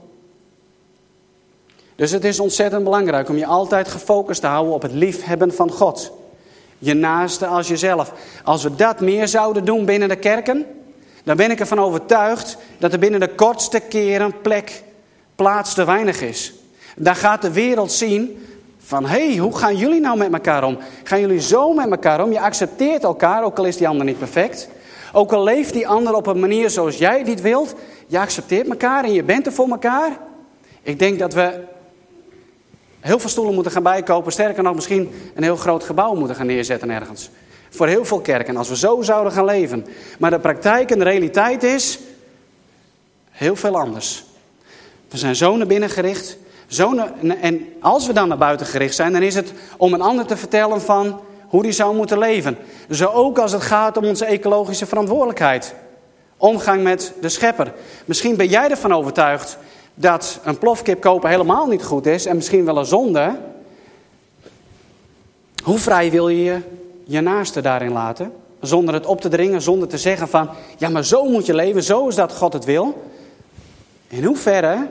Dus 1.94 2.10
het 2.10 2.24
is 2.24 2.40
ontzettend 2.40 2.84
belangrijk 2.84 3.28
om 3.28 3.36
je 3.36 3.46
altijd 3.46 3.88
gefocust 3.88 4.40
te 4.40 4.46
houden 4.46 4.74
op 4.74 4.82
het 4.82 4.92
liefhebben 4.92 5.54
van 5.54 5.70
God. 5.70 6.12
Je 6.78 6.94
naaste 6.94 7.46
als 7.46 7.68
jezelf. 7.68 8.12
Als 8.44 8.62
we 8.62 8.74
dat 8.74 9.00
meer 9.00 9.28
zouden 9.28 9.64
doen 9.64 9.84
binnen 9.84 10.08
de 10.08 10.16
kerken, 10.16 10.66
dan 11.28 11.36
ben 11.36 11.50
ik 11.50 11.60
ervan 11.60 11.80
overtuigd 11.80 12.56
dat 12.78 12.92
er 12.92 12.98
binnen 12.98 13.20
de 13.20 13.34
kortste 13.34 13.80
keren 13.80 14.40
plek, 14.40 14.82
plaats 15.34 15.74
te 15.74 15.84
weinig 15.84 16.20
is. 16.20 16.54
Dan 16.96 17.16
gaat 17.16 17.42
de 17.42 17.52
wereld 17.52 17.92
zien 17.92 18.38
Van 18.88 19.06
hé, 19.06 19.28
hey, 19.28 19.36
hoe 19.36 19.56
gaan 19.56 19.76
jullie 19.76 20.00
nou 20.00 20.18
met 20.18 20.32
elkaar 20.32 20.64
om? 20.64 20.78
Gaan 21.04 21.20
jullie 21.20 21.40
zo 21.40 21.72
met 21.72 21.90
elkaar 21.90 22.24
om? 22.24 22.32
Je 22.32 22.40
accepteert 22.40 23.02
elkaar, 23.02 23.44
ook 23.44 23.58
al 23.58 23.64
is 23.64 23.76
die 23.76 23.88
ander 23.88 24.06
niet 24.06 24.18
perfect. 24.18 24.68
Ook 25.12 25.32
al 25.32 25.42
leeft 25.42 25.72
die 25.72 25.88
ander 25.88 26.14
op 26.14 26.26
een 26.26 26.40
manier 26.40 26.70
zoals 26.70 26.98
jij 26.98 27.22
niet 27.22 27.40
wilt. 27.40 27.74
Je 28.06 28.18
accepteert 28.18 28.68
elkaar 28.68 29.04
en 29.04 29.12
je 29.12 29.22
bent 29.22 29.46
er 29.46 29.52
voor 29.52 29.68
elkaar. 29.68 30.18
Ik 30.82 30.98
denk 30.98 31.18
dat 31.18 31.34
we 31.34 31.60
heel 33.00 33.18
veel 33.18 33.30
stoelen 33.30 33.54
moeten 33.54 33.72
gaan 33.72 33.82
bijkopen. 33.82 34.32
Sterker 34.32 34.62
nog, 34.62 34.74
misschien 34.74 35.10
een 35.34 35.42
heel 35.42 35.56
groot 35.56 35.84
gebouw 35.84 36.14
moeten 36.14 36.36
gaan 36.36 36.46
neerzetten 36.46 36.90
ergens. 36.90 37.30
Voor 37.70 37.86
heel 37.86 38.04
veel 38.04 38.20
kerken, 38.20 38.56
als 38.56 38.68
we 38.68 38.76
zo 38.76 39.02
zouden 39.02 39.32
gaan 39.32 39.44
leven. 39.44 39.86
Maar 40.18 40.30
de 40.30 40.38
praktijk 40.38 40.90
en 40.90 40.98
de 40.98 41.04
realiteit 41.04 41.62
is 41.62 41.98
heel 43.30 43.56
veel 43.56 43.78
anders. 43.78 44.24
We 45.08 45.18
zijn 45.18 45.36
zo 45.36 45.56
naar 45.56 45.66
binnen 45.66 45.90
gericht. 45.90 46.36
Zo 46.66 46.94
en 47.40 47.66
als 47.80 48.06
we 48.06 48.12
dan 48.12 48.28
naar 48.28 48.38
buiten 48.38 48.66
gericht 48.66 48.94
zijn, 48.94 49.12
dan 49.12 49.22
is 49.22 49.34
het 49.34 49.52
om 49.76 49.94
een 49.94 50.00
ander 50.00 50.26
te 50.26 50.36
vertellen 50.36 50.80
van 50.80 51.20
hoe 51.48 51.62
die 51.62 51.72
zou 51.72 51.96
moeten 51.96 52.18
leven. 52.18 52.58
Zo 52.90 53.06
ook 53.06 53.38
als 53.38 53.52
het 53.52 53.62
gaat 53.62 53.96
om 53.96 54.04
onze 54.04 54.24
ecologische 54.24 54.86
verantwoordelijkheid. 54.86 55.74
Omgang 56.36 56.82
met 56.82 57.12
de 57.20 57.28
schepper. 57.28 57.72
Misschien 58.04 58.36
ben 58.36 58.46
jij 58.46 58.70
ervan 58.70 58.92
overtuigd 58.92 59.58
dat 59.94 60.40
een 60.44 60.58
plofkip 60.58 61.00
kopen 61.00 61.30
helemaal 61.30 61.66
niet 61.66 61.82
goed 61.82 62.06
is 62.06 62.26
en 62.26 62.36
misschien 62.36 62.64
wel 62.64 62.78
een 62.78 62.86
zonde. 62.86 63.36
Hoe 65.64 65.78
vrij 65.78 66.10
wil 66.10 66.28
je 66.28 66.42
je, 66.42 66.58
je 67.08 67.20
naaste 67.20 67.60
daarin 67.60 67.92
laten? 67.92 68.32
Zonder 68.60 68.94
het 68.94 69.06
op 69.06 69.20
te 69.20 69.28
dringen, 69.28 69.62
zonder 69.62 69.88
te 69.88 69.98
zeggen 69.98 70.28
van, 70.28 70.50
ja 70.76 70.88
maar 70.88 71.04
zo 71.04 71.24
moet 71.24 71.46
je 71.46 71.54
leven, 71.54 71.82
zo 71.82 72.08
is 72.08 72.14
dat 72.14 72.32
God 72.32 72.52
het 72.52 72.64
wil. 72.64 73.02
In 74.08 74.24
hoeverre 74.24 74.88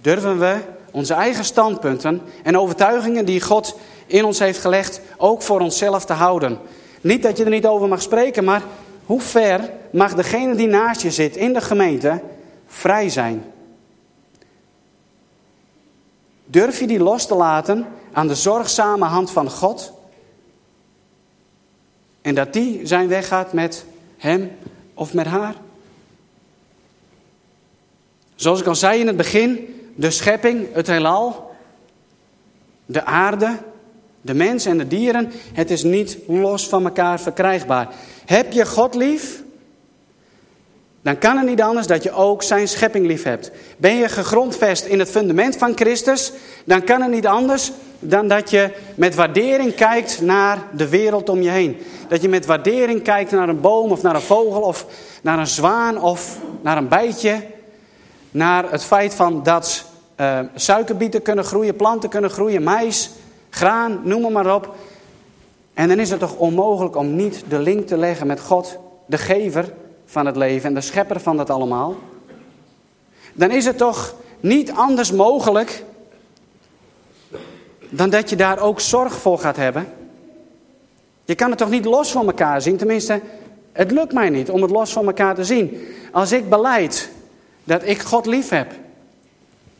durven 0.00 0.38
we 0.38 0.56
onze 0.90 1.14
eigen 1.14 1.44
standpunten 1.44 2.22
en 2.42 2.58
overtuigingen 2.58 3.24
die 3.24 3.40
God 3.40 3.76
in 4.06 4.24
ons 4.24 4.38
heeft 4.38 4.60
gelegd, 4.60 5.00
ook 5.16 5.42
voor 5.42 5.60
onszelf 5.60 6.04
te 6.04 6.12
houden? 6.12 6.58
Niet 7.00 7.22
dat 7.22 7.36
je 7.36 7.44
er 7.44 7.50
niet 7.50 7.66
over 7.66 7.88
mag 7.88 8.02
spreken, 8.02 8.44
maar 8.44 8.62
hoe 9.04 9.20
ver 9.20 9.70
mag 9.92 10.14
degene 10.14 10.54
die 10.54 10.68
naast 10.68 11.02
je 11.02 11.10
zit 11.10 11.36
in 11.36 11.52
de 11.52 11.60
gemeente 11.60 12.20
vrij 12.66 13.08
zijn? 13.08 13.44
Durf 16.44 16.80
je 16.80 16.86
die 16.86 17.02
los 17.02 17.26
te 17.26 17.34
laten 17.34 17.86
aan 18.12 18.28
de 18.28 18.34
zorgzame 18.34 19.04
hand 19.04 19.30
van 19.30 19.50
God? 19.50 19.98
En 22.22 22.34
dat 22.34 22.52
die 22.52 22.86
zijn 22.86 23.08
weg 23.08 23.28
gaat 23.28 23.52
met 23.52 23.84
hem 24.16 24.50
of 24.94 25.14
met 25.14 25.26
haar? 25.26 25.54
Zoals 28.34 28.60
ik 28.60 28.66
al 28.66 28.74
zei 28.74 29.00
in 29.00 29.06
het 29.06 29.16
begin, 29.16 29.74
de 29.94 30.10
schepping, 30.10 30.66
het 30.72 30.86
heelal, 30.86 31.54
de 32.86 33.04
aarde, 33.04 33.58
de 34.20 34.34
mens 34.34 34.66
en 34.66 34.78
de 34.78 34.86
dieren, 34.86 35.32
het 35.52 35.70
is 35.70 35.82
niet 35.82 36.18
los 36.26 36.68
van 36.68 36.84
elkaar 36.84 37.20
verkrijgbaar. 37.20 37.88
Heb 38.26 38.52
je 38.52 38.66
God 38.66 38.94
lief? 38.94 39.42
Dan 41.02 41.18
kan 41.18 41.36
het 41.36 41.46
niet 41.46 41.62
anders 41.62 41.86
dat 41.86 42.02
je 42.02 42.12
ook 42.12 42.42
zijn 42.42 42.68
schepping 42.68 43.06
lief 43.06 43.22
hebt. 43.22 43.50
Ben 43.76 43.96
je 43.96 44.08
gegrondvest 44.08 44.84
in 44.84 44.98
het 44.98 45.10
fundament 45.10 45.56
van 45.56 45.72
Christus, 45.76 46.32
dan 46.64 46.84
kan 46.84 47.02
het 47.02 47.10
niet 47.10 47.26
anders 47.26 47.72
dan 47.98 48.28
dat 48.28 48.50
je 48.50 48.70
met 48.94 49.14
waardering 49.14 49.74
kijkt 49.74 50.20
naar 50.20 50.58
de 50.72 50.88
wereld 50.88 51.28
om 51.28 51.42
je 51.42 51.50
heen. 51.50 51.76
Dat 52.08 52.22
je 52.22 52.28
met 52.28 52.46
waardering 52.46 53.02
kijkt 53.02 53.30
naar 53.30 53.48
een 53.48 53.60
boom 53.60 53.90
of 53.90 54.02
naar 54.02 54.14
een 54.14 54.20
vogel 54.20 54.60
of 54.60 54.86
naar 55.22 55.38
een 55.38 55.46
zwaan 55.46 56.02
of 56.02 56.38
naar 56.60 56.76
een 56.76 56.88
bijtje. 56.88 57.42
Naar 58.30 58.70
het 58.70 58.84
feit 58.84 59.14
van 59.14 59.42
dat 59.42 59.84
uh, 60.20 60.38
suikerbieten 60.54 61.22
kunnen 61.22 61.44
groeien, 61.44 61.76
planten 61.76 62.08
kunnen 62.10 62.30
groeien, 62.30 62.62
mais, 62.62 63.10
graan, 63.50 64.00
noem 64.04 64.32
maar 64.32 64.54
op. 64.54 64.74
En 65.74 65.88
dan 65.88 65.98
is 65.98 66.10
het 66.10 66.20
toch 66.20 66.36
onmogelijk 66.36 66.96
om 66.96 67.16
niet 67.16 67.44
de 67.48 67.58
link 67.58 67.86
te 67.86 67.96
leggen 67.96 68.26
met 68.26 68.40
God, 68.40 68.78
de 69.06 69.18
gever 69.18 69.72
van 70.10 70.26
het 70.26 70.36
leven 70.36 70.68
en 70.68 70.74
de 70.74 70.80
schepper 70.80 71.20
van 71.20 71.36
dat 71.36 71.50
allemaal. 71.50 71.96
Dan 73.32 73.50
is 73.50 73.64
het 73.64 73.78
toch 73.78 74.14
niet 74.40 74.72
anders 74.72 75.12
mogelijk 75.12 75.84
dan 77.88 78.10
dat 78.10 78.30
je 78.30 78.36
daar 78.36 78.58
ook 78.58 78.80
zorg 78.80 79.14
voor 79.14 79.38
gaat 79.38 79.56
hebben. 79.56 79.92
Je 81.24 81.34
kan 81.34 81.50
het 81.50 81.58
toch 81.58 81.70
niet 81.70 81.84
los 81.84 82.12
van 82.12 82.26
elkaar 82.26 82.62
zien? 82.62 82.76
Tenminste, 82.76 83.20
het 83.72 83.90
lukt 83.90 84.12
mij 84.12 84.30
niet 84.30 84.50
om 84.50 84.62
het 84.62 84.70
los 84.70 84.92
van 84.92 85.06
elkaar 85.06 85.34
te 85.34 85.44
zien. 85.44 85.80
Als 86.12 86.32
ik 86.32 86.48
beleid 86.48 87.10
dat 87.64 87.82
ik 87.84 88.00
God 88.00 88.26
lief 88.26 88.48
heb, 88.48 88.72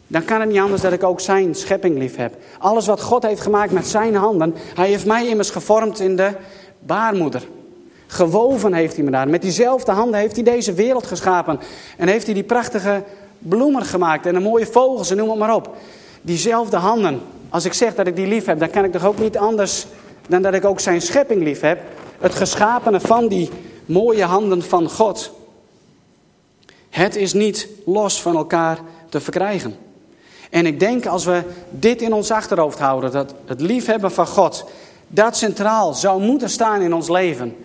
dan 0.07 0.25
kan 0.25 0.41
het 0.41 0.49
niet 0.49 0.61
anders 0.61 0.83
dat 0.83 0.93
ik 0.93 1.03
ook 1.03 1.21
zijn 1.21 1.55
schepping 1.55 1.99
lief 1.99 2.17
heb. 2.17 2.37
Alles 2.59 2.87
wat 2.87 3.01
God 3.01 3.23
heeft 3.23 3.41
gemaakt 3.41 3.73
met 3.73 3.87
zijn 3.87 4.15
handen, 4.15 4.55
hij 4.75 4.89
heeft 4.89 5.07
mij 5.07 5.29
immers 5.29 5.51
gevormd 5.51 6.01
in 6.01 6.17
de 6.17 6.33
baarmoeder. 6.79 7.43
Gewoven 8.11 8.73
heeft 8.73 8.95
hij 8.95 9.05
me 9.05 9.11
daar. 9.11 9.29
Met 9.29 9.43
diezelfde 9.43 9.93
handen 9.93 10.21
heeft 10.21 10.35
hij 10.35 10.45
deze 10.45 10.73
wereld 10.73 11.07
geschapen. 11.07 11.61
En 11.97 12.09
heeft 12.09 12.25
hij 12.25 12.35
die 12.35 12.43
prachtige 12.43 13.03
bloemen 13.39 13.85
gemaakt 13.85 14.27
en 14.27 14.35
de 14.35 14.41
mooie 14.41 14.67
vogels 14.67 15.11
en 15.11 15.17
noem 15.17 15.31
het 15.31 15.39
maar 15.39 15.55
op. 15.55 15.77
Diezelfde 16.23 16.77
handen. 16.77 17.21
Als 17.49 17.65
ik 17.65 17.73
zeg 17.73 17.95
dat 17.95 18.07
ik 18.07 18.17
die 18.17 18.27
lief 18.27 18.45
heb, 18.45 18.59
dan 18.59 18.71
kan 18.71 18.85
ik 18.85 18.93
toch 18.93 19.07
ook 19.07 19.19
niet 19.19 19.39
anders 19.39 19.87
dan 20.29 20.43
dat 20.43 20.55
ik 20.55 20.65
ook 20.65 20.81
zijn 20.81 21.03
schepping 21.03 21.43
lief 21.43 21.61
heb. 21.61 21.81
Het 22.19 22.35
geschapene 22.35 23.01
van 23.01 23.29
die 23.29 23.51
mooie 23.87 24.25
handen 24.25 24.63
van 24.63 24.91
God. 24.91 25.33
Het 26.89 27.17
is 27.17 27.33
niet 27.33 27.69
los 27.87 28.23
van 28.23 28.37
elkaar 28.37 28.79
te 29.09 29.21
verkrijgen. 29.21 29.77
En 30.51 30.67
ik 30.67 30.81
denk 30.81 31.07
als 31.07 31.25
we 31.25 31.43
dit 31.71 32.03
in 32.03 32.13
ons 32.13 32.31
achterhoofd 32.31 32.79
houden, 32.79 33.13
dat 33.13 33.35
het 33.45 33.61
liefhebben 33.61 34.13
van 34.13 34.27
God, 34.27 34.71
dat 35.09 35.37
centraal 35.37 35.95
zou 35.95 36.23
moeten 36.23 36.51
staan 36.51 36.81
in 36.81 36.95
ons 36.95 37.09
leven. 37.09 37.57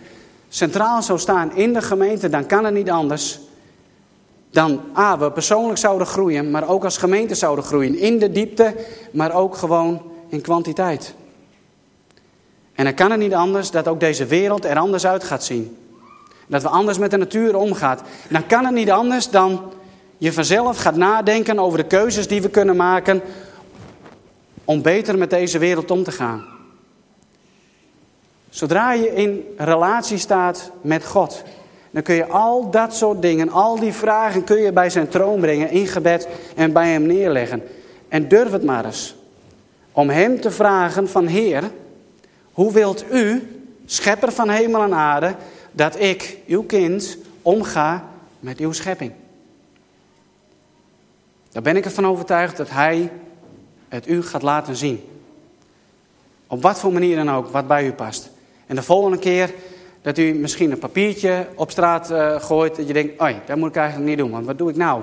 Centraal 0.56 1.02
zou 1.02 1.18
staan 1.18 1.54
in 1.54 1.72
de 1.72 1.82
gemeente, 1.82 2.28
dan 2.28 2.46
kan 2.46 2.64
het 2.64 2.74
niet 2.74 2.90
anders. 2.90 3.38
Dan 4.50 4.80
A, 4.98 5.18
we 5.18 5.32
persoonlijk 5.32 5.78
zouden 5.78 6.06
groeien, 6.06 6.50
maar 6.50 6.68
ook 6.68 6.84
als 6.84 6.96
gemeente 6.96 7.34
zouden 7.34 7.64
groeien. 7.64 7.98
In 7.98 8.18
de 8.18 8.32
diepte, 8.32 8.74
maar 9.12 9.34
ook 9.34 9.56
gewoon 9.56 10.02
in 10.28 10.40
kwantiteit. 10.40 11.14
En 12.74 12.84
dan 12.84 12.94
kan 12.94 13.10
het 13.10 13.20
niet 13.20 13.34
anders 13.34 13.70
dat 13.70 13.88
ook 13.88 14.00
deze 14.00 14.26
wereld 14.26 14.64
er 14.64 14.78
anders 14.78 15.06
uit 15.06 15.24
gaat 15.24 15.44
zien. 15.44 15.76
Dat 16.46 16.62
we 16.62 16.68
anders 16.68 16.98
met 16.98 17.10
de 17.10 17.16
natuur 17.16 17.56
omgaan. 17.56 17.98
Dan 18.28 18.46
kan 18.46 18.64
het 18.64 18.74
niet 18.74 18.90
anders 18.90 19.30
dan 19.30 19.72
je 20.18 20.32
vanzelf 20.32 20.78
gaat 20.78 20.96
nadenken 20.96 21.58
over 21.58 21.78
de 21.78 21.86
keuzes 21.86 22.28
die 22.28 22.42
we 22.42 22.48
kunnen 22.48 22.76
maken 22.76 23.22
om 24.64 24.82
beter 24.82 25.18
met 25.18 25.30
deze 25.30 25.58
wereld 25.58 25.90
om 25.90 26.02
te 26.02 26.12
gaan. 26.12 26.55
Zodra 28.56 28.92
je 28.92 29.14
in 29.14 29.54
relatie 29.56 30.18
staat 30.18 30.70
met 30.80 31.04
God, 31.04 31.42
dan 31.90 32.02
kun 32.02 32.14
je 32.14 32.26
al 32.26 32.70
dat 32.70 32.94
soort 32.94 33.22
dingen, 33.22 33.50
al 33.50 33.78
die 33.78 33.92
vragen 33.92 34.44
kun 34.44 34.56
je 34.56 34.72
bij 34.72 34.90
zijn 34.90 35.08
troon 35.08 35.40
brengen 35.40 35.70
in 35.70 35.86
gebed 35.86 36.28
en 36.54 36.72
bij 36.72 36.90
hem 36.90 37.02
neerleggen. 37.02 37.62
En 38.08 38.28
durf 38.28 38.52
het 38.52 38.64
maar 38.64 38.84
eens 38.84 39.16
om 39.92 40.10
hem 40.10 40.40
te 40.40 40.50
vragen 40.50 41.08
van 41.08 41.26
Heer, 41.26 41.70
hoe 42.52 42.72
wilt 42.72 43.04
u, 43.12 43.48
schepper 43.86 44.32
van 44.32 44.48
hemel 44.48 44.82
en 44.82 44.94
aarde, 44.94 45.34
dat 45.72 46.00
ik, 46.00 46.38
uw 46.46 46.62
kind, 46.62 47.18
omga 47.42 48.08
met 48.40 48.58
uw 48.58 48.72
schepping? 48.72 49.12
Daar 51.50 51.62
ben 51.62 51.76
ik 51.76 51.84
ervan 51.84 52.06
overtuigd 52.06 52.56
dat 52.56 52.70
hij 52.70 53.10
het 53.88 54.08
u 54.08 54.22
gaat 54.22 54.42
laten 54.42 54.76
zien. 54.76 55.04
Op 56.46 56.62
wat 56.62 56.78
voor 56.78 56.92
manier 56.92 57.16
dan 57.16 57.30
ook, 57.30 57.48
wat 57.48 57.66
bij 57.66 57.86
u 57.86 57.92
past. 57.92 58.34
En 58.66 58.76
de 58.76 58.82
volgende 58.82 59.18
keer 59.18 59.50
dat 60.02 60.18
u 60.18 60.34
misschien 60.34 60.70
een 60.70 60.78
papiertje 60.78 61.46
op 61.54 61.70
straat 61.70 62.10
uh, 62.10 62.40
gooit, 62.40 62.76
dat 62.76 62.86
je 62.86 62.92
denkt, 62.92 63.20
oi, 63.20 63.36
dat 63.46 63.56
moet 63.56 63.68
ik 63.68 63.76
eigenlijk 63.76 64.08
niet 64.08 64.18
doen, 64.18 64.30
want 64.30 64.46
wat 64.46 64.58
doe 64.58 64.70
ik 64.70 64.76
nou? 64.76 65.02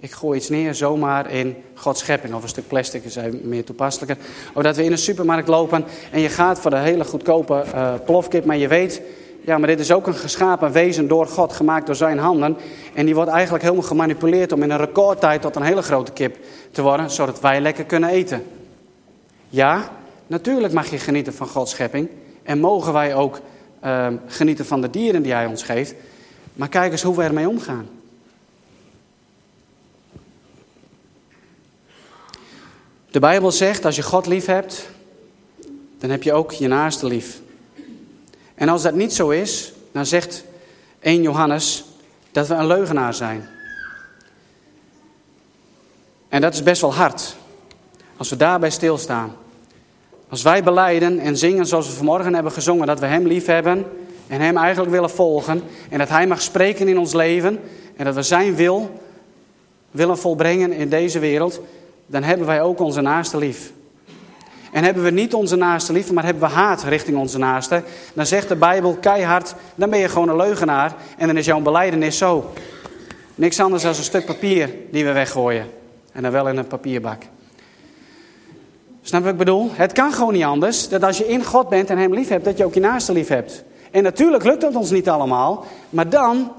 Ik 0.00 0.12
gooi 0.12 0.38
iets 0.38 0.48
neer 0.48 0.74
zomaar 0.74 1.30
in 1.30 1.56
Gods 1.74 2.00
schepping. 2.00 2.34
Of 2.34 2.42
een 2.42 2.48
stuk 2.48 2.68
plastic 2.68 3.04
is 3.04 3.18
meer 3.42 3.64
toepasselijker. 3.64 4.16
Of 4.54 4.62
dat 4.62 4.76
we 4.76 4.84
in 4.84 4.92
een 4.92 4.98
supermarkt 4.98 5.48
lopen 5.48 5.84
en 6.12 6.20
je 6.20 6.28
gaat 6.28 6.60
voor 6.60 6.70
de 6.70 6.76
hele 6.76 7.04
goedkope 7.04 7.64
uh, 7.74 7.94
plofkip, 8.04 8.44
maar 8.44 8.56
je 8.56 8.68
weet, 8.68 9.02
ja, 9.40 9.58
maar 9.58 9.68
dit 9.68 9.80
is 9.80 9.92
ook 9.92 10.06
een 10.06 10.14
geschapen 10.14 10.72
wezen 10.72 11.08
door 11.08 11.26
God, 11.26 11.52
gemaakt 11.52 11.86
door 11.86 11.94
zijn 11.94 12.18
handen. 12.18 12.56
En 12.94 13.04
die 13.04 13.14
wordt 13.14 13.30
eigenlijk 13.30 13.64
helemaal 13.64 13.84
gemanipuleerd 13.84 14.52
om 14.52 14.62
in 14.62 14.70
een 14.70 14.78
recordtijd 14.78 15.42
tot 15.42 15.56
een 15.56 15.62
hele 15.62 15.82
grote 15.82 16.12
kip 16.12 16.36
te 16.70 16.82
worden, 16.82 17.10
zodat 17.10 17.40
wij 17.40 17.60
lekker 17.60 17.84
kunnen 17.84 18.10
eten. 18.10 18.44
Ja, 19.48 19.88
natuurlijk 20.26 20.72
mag 20.72 20.90
je 20.90 20.98
genieten 20.98 21.34
van 21.34 21.46
Gods 21.46 21.70
schepping. 21.70 22.08
En 22.46 22.58
mogen 22.60 22.92
wij 22.92 23.14
ook 23.14 23.40
uh, 23.84 24.08
genieten 24.26 24.66
van 24.66 24.80
de 24.80 24.90
dieren 24.90 25.22
die 25.22 25.32
hij 25.32 25.46
ons 25.46 25.62
geeft. 25.62 25.94
Maar 26.54 26.68
kijk 26.68 26.92
eens 26.92 27.02
hoe 27.02 27.16
we 27.16 27.22
ermee 27.22 27.48
omgaan. 27.48 27.88
De 33.10 33.20
Bijbel 33.20 33.52
zegt, 33.52 33.84
als 33.84 33.96
je 33.96 34.02
God 34.02 34.26
lief 34.26 34.46
hebt, 34.46 34.88
dan 35.98 36.10
heb 36.10 36.22
je 36.22 36.32
ook 36.32 36.52
je 36.52 36.68
naaste 36.68 37.06
lief. 37.06 37.40
En 38.54 38.68
als 38.68 38.82
dat 38.82 38.94
niet 38.94 39.12
zo 39.12 39.28
is, 39.28 39.72
dan 39.92 40.06
zegt 40.06 40.44
1 40.98 41.22
Johannes 41.22 41.84
dat 42.32 42.48
we 42.48 42.54
een 42.54 42.66
leugenaar 42.66 43.14
zijn. 43.14 43.48
En 46.28 46.40
dat 46.40 46.54
is 46.54 46.62
best 46.62 46.80
wel 46.80 46.94
hard. 46.94 47.36
Als 48.16 48.30
we 48.30 48.36
daarbij 48.36 48.70
stilstaan. 48.70 49.36
Als 50.28 50.42
wij 50.42 50.62
beleiden 50.62 51.18
en 51.18 51.36
zingen 51.36 51.66
zoals 51.66 51.86
we 51.86 51.92
vanmorgen 51.92 52.34
hebben 52.34 52.52
gezongen, 52.52 52.86
dat 52.86 53.00
we 53.00 53.06
Hem 53.06 53.26
lief 53.26 53.46
hebben 53.46 53.86
en 54.26 54.40
Hem 54.40 54.56
eigenlijk 54.56 54.92
willen 54.92 55.10
volgen 55.10 55.62
en 55.90 55.98
dat 55.98 56.08
Hij 56.08 56.26
mag 56.26 56.42
spreken 56.42 56.88
in 56.88 56.98
ons 56.98 57.12
leven 57.12 57.60
en 57.96 58.04
dat 58.04 58.14
we 58.14 58.22
Zijn 58.22 58.54
wil 58.54 58.90
willen 59.90 60.18
volbrengen 60.18 60.72
in 60.72 60.88
deze 60.88 61.18
wereld, 61.18 61.60
dan 62.06 62.22
hebben 62.22 62.46
wij 62.46 62.62
ook 62.62 62.80
onze 62.80 63.00
naaste 63.00 63.38
lief. 63.38 63.72
En 64.72 64.84
hebben 64.84 65.02
we 65.02 65.10
niet 65.10 65.34
onze 65.34 65.56
naaste 65.56 65.92
lief, 65.92 66.12
maar 66.12 66.24
hebben 66.24 66.42
we 66.42 66.54
haat 66.54 66.82
richting 66.82 67.18
onze 67.18 67.38
naaste, 67.38 67.82
dan 68.14 68.26
zegt 68.26 68.48
de 68.48 68.56
Bijbel 68.56 68.96
keihard, 69.00 69.54
dan 69.74 69.90
ben 69.90 69.98
je 69.98 70.08
gewoon 70.08 70.28
een 70.28 70.36
leugenaar 70.36 70.94
en 71.18 71.26
dan 71.26 71.36
is 71.36 71.46
jouw 71.46 71.60
beleidenis 71.60 72.18
zo. 72.18 72.52
Niks 73.34 73.60
anders 73.60 73.82
dan 73.82 73.94
een 73.94 74.02
stuk 74.02 74.26
papier 74.26 74.70
die 74.90 75.04
we 75.04 75.12
weggooien. 75.12 75.66
En 76.12 76.22
dan 76.22 76.32
wel 76.32 76.48
in 76.48 76.56
een 76.56 76.66
papierbak. 76.66 77.22
Snap 79.06 79.22
wat 79.22 79.32
ik 79.32 79.38
bedoel? 79.38 79.70
Het 79.72 79.92
kan 79.92 80.12
gewoon 80.12 80.32
niet 80.32 80.44
anders 80.44 80.88
dat 80.88 81.02
als 81.02 81.18
je 81.18 81.28
in 81.28 81.44
God 81.44 81.68
bent 81.68 81.90
en 81.90 81.98
Hem 81.98 82.14
lief 82.14 82.28
hebt, 82.28 82.44
dat 82.44 82.58
je 82.58 82.64
ook 82.64 82.74
je 82.74 82.80
naaste 82.80 83.12
lief 83.12 83.28
hebt. 83.28 83.64
En 83.90 84.02
natuurlijk 84.02 84.44
lukt 84.44 84.60
dat 84.60 84.74
ons 84.74 84.90
niet 84.90 85.08
allemaal, 85.08 85.64
maar 85.90 86.08
dan 86.08 86.52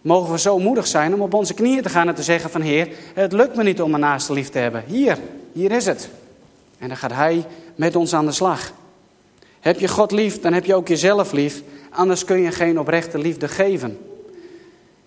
mogen 0.00 0.32
we 0.32 0.38
zo 0.38 0.58
moedig 0.58 0.86
zijn 0.86 1.14
om 1.14 1.20
op 1.20 1.34
onze 1.34 1.54
knieën 1.54 1.82
te 1.82 1.88
gaan 1.88 2.08
en 2.08 2.14
te 2.14 2.22
zeggen 2.22 2.50
van 2.50 2.60
Heer, 2.60 2.88
het 3.14 3.32
lukt 3.32 3.56
me 3.56 3.62
niet 3.62 3.82
om 3.82 3.90
mijn 3.90 4.02
naaste 4.02 4.32
lief 4.32 4.48
te 4.48 4.58
hebben. 4.58 4.84
Hier, 4.86 5.18
hier 5.52 5.72
is 5.72 5.86
het. 5.86 6.08
En 6.78 6.88
dan 6.88 6.96
gaat 6.96 7.12
Hij 7.12 7.44
met 7.74 7.96
ons 7.96 8.14
aan 8.14 8.26
de 8.26 8.32
slag. 8.32 8.72
Heb 9.60 9.80
je 9.80 9.88
God 9.88 10.12
lief, 10.12 10.40
dan 10.40 10.52
heb 10.52 10.64
je 10.64 10.74
ook 10.74 10.88
jezelf 10.88 11.32
lief. 11.32 11.62
Anders 11.90 12.24
kun 12.24 12.40
je 12.40 12.50
geen 12.50 12.78
oprechte 12.78 13.18
liefde 13.18 13.48
geven. 13.48 13.98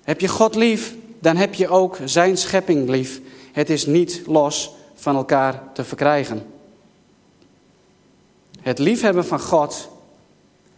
Heb 0.04 0.20
je 0.20 0.28
God 0.28 0.56
lief, 0.56 0.96
dan 1.20 1.36
heb 1.36 1.54
je 1.54 1.68
ook 1.68 1.98
zijn 2.04 2.38
schepping 2.38 2.90
lief. 2.90 3.22
Het 3.52 3.70
is 3.70 3.86
niet 3.86 4.22
los 4.26 4.76
van 4.96 5.16
elkaar 5.16 5.64
te 5.74 5.84
verkrijgen. 5.84 6.56
Het 8.68 8.80
liefhebben 8.80 9.26
van 9.26 9.40
God 9.40 9.90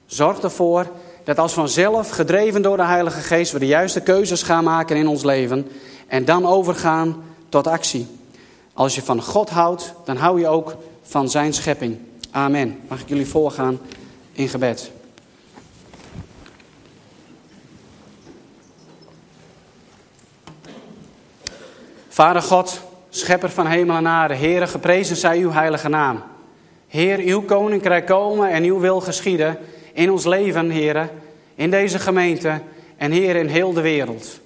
zorgt 0.05 0.43
ervoor 0.43 0.87
dat 1.23 1.39
als 1.39 1.53
vanzelf, 1.53 2.09
gedreven 2.09 2.61
door 2.61 2.77
de 2.77 2.83
Heilige 2.83 3.19
Geest, 3.19 3.51
we 3.51 3.59
de 3.59 3.65
juiste 3.65 4.01
keuzes 4.01 4.43
gaan 4.43 4.63
maken 4.63 4.95
in 4.95 5.07
ons 5.07 5.23
leven 5.23 5.67
en 6.07 6.25
dan 6.25 6.45
overgaan 6.45 7.23
tot 7.49 7.67
actie. 7.67 8.07
Als 8.73 8.95
je 8.95 9.01
van 9.01 9.21
God 9.21 9.49
houdt, 9.49 9.93
dan 10.05 10.17
hou 10.17 10.39
je 10.39 10.47
ook 10.47 10.75
van 11.01 11.29
zijn 11.29 11.53
schepping. 11.53 11.97
Amen. 12.31 12.79
Mag 12.87 12.99
ik 12.99 13.09
jullie 13.09 13.27
voorgaan 13.27 13.79
in 14.31 14.49
gebed? 14.49 14.91
Vader 22.07 22.41
God, 22.41 22.81
schepper 23.09 23.49
van 23.49 23.67
hemel 23.67 23.95
en 23.95 24.07
aarde, 24.07 24.35
Heere, 24.35 24.67
geprezen 24.67 25.15
zij 25.15 25.37
uw 25.37 25.51
heilige 25.51 25.89
naam. 25.89 26.23
Heer, 26.89 27.19
uw 27.19 27.41
koninkrijk 27.41 28.05
komen 28.05 28.49
en 28.49 28.63
uw 28.63 28.79
wil 28.79 29.01
geschieden 29.01 29.57
in 29.93 30.11
ons 30.11 30.25
leven, 30.25 30.71
Heere, 30.71 31.09
in 31.55 31.71
deze 31.71 31.99
gemeente 31.99 32.61
en 32.97 33.11
Heer 33.11 33.35
in 33.35 33.47
heel 33.47 33.73
de 33.73 33.81
wereld. 33.81 34.39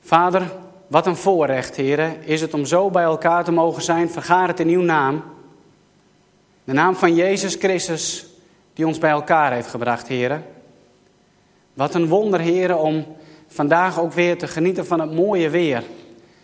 Vader, 0.00 0.52
wat 0.86 1.06
een 1.06 1.16
voorrecht, 1.16 1.76
Heere, 1.76 2.16
is 2.20 2.40
het 2.40 2.54
om 2.54 2.64
zo 2.64 2.90
bij 2.90 3.02
elkaar 3.02 3.44
te 3.44 3.52
mogen 3.52 3.82
zijn. 3.82 4.10
Vergaar 4.10 4.48
het 4.48 4.60
in 4.60 4.68
uw 4.68 4.80
naam. 4.80 5.22
De 6.64 6.72
naam 6.72 6.96
van 6.96 7.14
Jezus 7.14 7.54
Christus, 7.54 8.26
die 8.74 8.86
ons 8.86 8.98
bij 8.98 9.10
elkaar 9.10 9.52
heeft 9.52 9.68
gebracht, 9.68 10.08
Heere. 10.08 10.40
Wat 11.74 11.94
een 11.94 12.08
wonder, 12.08 12.40
Heere, 12.40 12.76
om 12.76 13.16
vandaag 13.46 14.00
ook 14.00 14.12
weer 14.12 14.38
te 14.38 14.46
genieten 14.46 14.86
van 14.86 15.00
het 15.00 15.12
mooie 15.12 15.50
weer. 15.50 15.82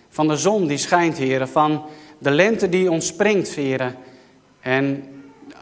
Van 0.08 0.28
de 0.28 0.36
zon 0.36 0.66
die 0.66 0.78
schijnt, 0.78 1.18
Heere. 1.18 1.46
Van 1.46 1.84
de 2.18 2.30
lente 2.30 2.68
die 2.68 2.90
ontspringt, 2.90 3.54
Heere. 3.54 3.94
En 4.62 5.04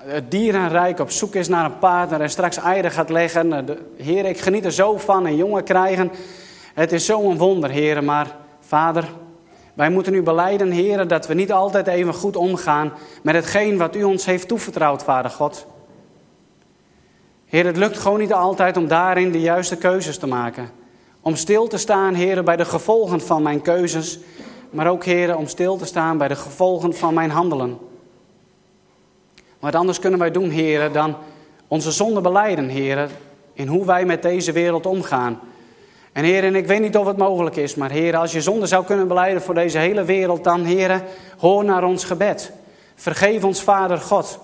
het 0.04 0.30
dierenrijk 0.30 0.98
op 0.98 1.10
zoek 1.10 1.34
is 1.34 1.48
naar 1.48 1.64
een 1.64 1.78
partner 1.78 2.20
en 2.20 2.30
straks 2.30 2.56
eieren 2.56 2.90
gaat 2.90 3.10
leggen. 3.10 3.78
Heer, 3.96 4.24
ik 4.24 4.40
geniet 4.40 4.64
er 4.64 4.72
zo 4.72 4.98
van 4.98 5.26
en 5.26 5.36
jongen 5.36 5.64
krijgen. 5.64 6.10
Het 6.74 6.92
is 6.92 7.04
zo'n 7.04 7.38
wonder, 7.38 7.70
Heer. 7.70 8.04
Maar 8.04 8.36
Vader, 8.60 9.04
wij 9.74 9.90
moeten 9.90 10.14
u 10.14 10.22
beleiden, 10.22 10.70
Heer, 10.70 11.08
dat 11.08 11.26
we 11.26 11.34
niet 11.34 11.52
altijd 11.52 11.86
even 11.86 12.14
goed 12.14 12.36
omgaan 12.36 12.92
met 13.22 13.34
hetgeen 13.34 13.78
wat 13.78 13.96
u 13.96 14.02
ons 14.02 14.24
heeft 14.24 14.48
toevertrouwd, 14.48 15.02
Vader 15.02 15.30
God. 15.30 15.66
Heer, 17.46 17.66
het 17.66 17.76
lukt 17.76 17.98
gewoon 17.98 18.18
niet 18.18 18.32
altijd 18.32 18.76
om 18.76 18.88
daarin 18.88 19.32
de 19.32 19.40
juiste 19.40 19.76
keuzes 19.76 20.18
te 20.18 20.26
maken. 20.26 20.70
Om 21.20 21.36
stil 21.36 21.68
te 21.68 21.78
staan, 21.78 22.14
Heer, 22.14 22.42
bij 22.42 22.56
de 22.56 22.64
gevolgen 22.64 23.20
van 23.20 23.42
mijn 23.42 23.62
keuzes. 23.62 24.18
Maar 24.70 24.90
ook, 24.90 25.04
Heer, 25.04 25.36
om 25.36 25.46
stil 25.46 25.76
te 25.76 25.86
staan 25.86 26.18
bij 26.18 26.28
de 26.28 26.36
gevolgen 26.36 26.94
van 26.94 27.14
mijn 27.14 27.30
handelen. 27.30 27.89
Wat 29.61 29.75
anders 29.75 29.99
kunnen 29.99 30.18
wij 30.18 30.31
doen, 30.31 30.51
heren, 30.51 30.92
dan 30.92 31.16
onze 31.68 31.90
zonde 31.90 32.20
beleiden, 32.20 32.68
heren, 32.68 33.11
in 33.53 33.66
hoe 33.66 33.85
wij 33.85 34.05
met 34.05 34.23
deze 34.23 34.53
wereld 34.53 34.87
omgaan. 34.87 35.40
En 36.12 36.25
heren, 36.25 36.55
ik 36.55 36.66
weet 36.66 36.81
niet 36.81 36.96
of 36.96 37.07
het 37.07 37.16
mogelijk 37.16 37.57
is, 37.57 37.75
maar 37.75 37.90
heren, 37.90 38.20
als 38.20 38.33
je 38.33 38.40
zonde 38.40 38.66
zou 38.66 38.85
kunnen 38.85 39.09
beleiden 39.09 39.42
voor 39.42 39.55
deze 39.55 39.79
hele 39.79 40.05
wereld, 40.05 40.44
dan 40.44 40.64
heren, 40.64 41.03
hoor 41.38 41.64
naar 41.64 41.85
ons 41.85 42.05
gebed. 42.05 42.53
Vergeef 42.94 43.44
ons, 43.44 43.62
Vader 43.62 43.99
God, 43.99 44.38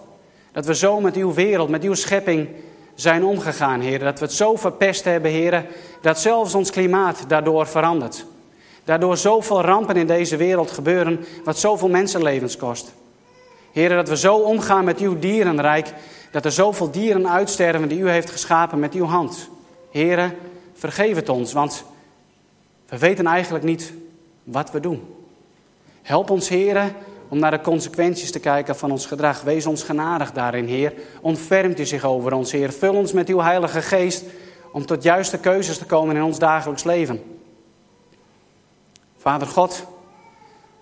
dat 0.53 0.67
we 0.67 0.75
zo 0.75 1.01
met 1.01 1.17
uw 1.17 1.35
wereld, 1.35 1.69
met 1.69 1.83
uw 1.83 1.95
schepping 1.95 2.49
zijn 2.95 3.25
omgegaan, 3.25 3.81
heren. 3.81 4.05
Dat 4.05 4.19
we 4.19 4.25
het 4.25 4.35
zo 4.35 4.57
verpest 4.57 5.05
hebben, 5.05 5.31
heren, 5.31 5.67
dat 6.01 6.19
zelfs 6.19 6.55
ons 6.55 6.71
klimaat 6.71 7.25
daardoor 7.29 7.67
verandert. 7.67 8.27
Daardoor 8.85 9.17
zoveel 9.17 9.61
rampen 9.61 9.97
in 9.97 10.07
deze 10.07 10.37
wereld 10.37 10.71
gebeuren, 10.71 11.25
wat 11.45 11.59
zoveel 11.59 11.89
mensenlevens 11.89 12.57
kost. 12.57 12.93
Heren, 13.77 13.97
dat 13.97 14.09
we 14.09 14.17
zo 14.17 14.37
omgaan 14.37 14.85
met 14.85 14.99
uw 14.99 15.19
dierenrijk, 15.19 15.93
dat 16.31 16.45
er 16.45 16.53
zoveel 16.53 16.91
dieren 16.91 17.29
uitsterven 17.29 17.89
die 17.89 17.99
u 17.99 18.11
heeft 18.11 18.31
geschapen 18.31 18.79
met 18.79 18.95
uw 18.95 19.05
hand. 19.05 19.49
Heren, 19.91 20.35
vergeef 20.75 21.17
het 21.17 21.29
ons, 21.29 21.53
want 21.53 21.85
we 22.89 22.99
weten 22.99 23.27
eigenlijk 23.27 23.65
niet 23.65 23.93
wat 24.45 24.71
we 24.71 24.81
doen. 24.81 25.15
Help 26.03 26.31
ons, 26.31 26.49
heren, 26.49 26.95
om 27.29 27.39
naar 27.39 27.51
de 27.51 27.61
consequenties 27.61 28.31
te 28.31 28.41
kijken 28.41 28.77
van 28.77 28.91
ons 28.91 29.07
gedrag. 29.07 29.43
Wees 29.43 29.67
ons 29.67 29.83
genadig 29.83 30.33
daarin, 30.33 30.67
Heer. 30.67 30.93
Ontfermt 31.21 31.81
u 31.81 31.85
zich 31.85 32.05
over 32.05 32.33
ons, 32.33 32.53
Heer. 32.53 32.73
Vul 32.73 32.95
ons 32.95 33.13
met 33.13 33.29
uw 33.29 33.41
Heilige 33.41 33.83
Geest 33.83 34.25
om 34.73 34.87
tot 34.87 35.03
juiste 35.03 35.39
keuzes 35.39 35.79
te 35.79 35.87
komen 35.87 36.17
in 36.17 36.23
ons 36.23 36.39
dagelijks 36.39 36.85
leven. 36.85 37.39
Vader 39.17 39.49
God, 39.49 39.87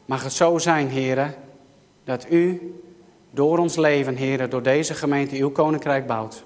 mag 0.05 0.23
het 0.23 0.33
zo 0.33 0.59
zijn, 0.59 0.89
Heren, 0.89 1.35
dat 2.05 2.31
u 2.31 2.75
door 3.31 3.59
ons 3.59 3.77
leven, 3.77 4.17
Heer, 4.17 4.49
door 4.49 4.63
deze 4.63 4.95
gemeente 4.95 5.37
uw 5.37 5.51
koninkrijk 5.51 6.07
bouwt. 6.07 6.45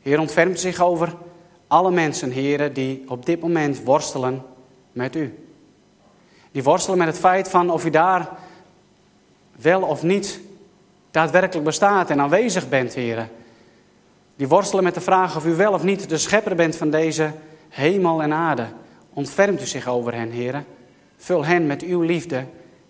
Heer, 0.00 0.20
ontfermt 0.20 0.60
zich 0.60 0.80
over 0.80 1.14
alle 1.66 1.90
mensen, 1.90 2.30
Heer, 2.30 2.72
die 2.72 3.04
op 3.08 3.26
dit 3.26 3.40
moment 3.40 3.82
worstelen 3.82 4.42
met 4.92 5.16
u. 5.16 5.38
Die 6.52 6.62
worstelen 6.62 6.98
met 6.98 7.06
het 7.06 7.18
feit 7.18 7.48
van 7.48 7.70
of 7.70 7.84
u 7.84 7.90
daar 7.90 8.28
wel 9.56 9.82
of 9.82 10.02
niet 10.02 10.40
daadwerkelijk 11.10 11.64
bestaat 11.64 12.10
en 12.10 12.20
aanwezig 12.20 12.68
bent, 12.68 12.94
Heer. 12.94 13.28
Die 14.36 14.48
worstelen 14.48 14.84
met 14.84 14.94
de 14.94 15.00
vraag 15.00 15.36
of 15.36 15.46
u 15.46 15.54
wel 15.54 15.72
of 15.72 15.82
niet 15.82 16.08
de 16.08 16.18
schepper 16.18 16.54
bent 16.54 16.76
van 16.76 16.90
deze 16.90 17.32
hemel 17.68 18.22
en 18.22 18.32
aarde. 18.32 18.66
Ontfermt 19.12 19.62
u 19.62 19.66
zich 19.66 19.88
over 19.88 20.14
hen, 20.14 20.30
Heer. 20.30 20.64
Vul 21.16 21.44
hen 21.44 21.66
met 21.66 21.82
uw 21.82 22.00
liefde, 22.00 22.44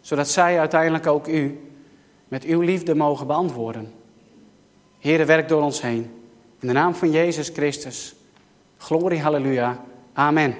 zodat 0.05 0.29
zij 0.29 0.59
uiteindelijk 0.59 1.07
ook 1.07 1.29
u 1.29 1.61
met 2.29 2.45
uw 2.45 2.61
liefde 2.61 2.95
mogen 2.95 3.27
beantwoorden. 3.27 3.93
Heere, 4.99 5.25
werk 5.25 5.49
door 5.49 5.63
ons 5.63 5.81
heen. 5.81 6.11
In 6.61 6.67
de 6.69 6.73
naam 6.73 6.95
van 6.95 7.11
Jezus 7.11 7.49
Christus. 7.49 8.15
Glorie, 8.77 9.21
halleluja. 9.21 9.85
Amen. 10.13 10.57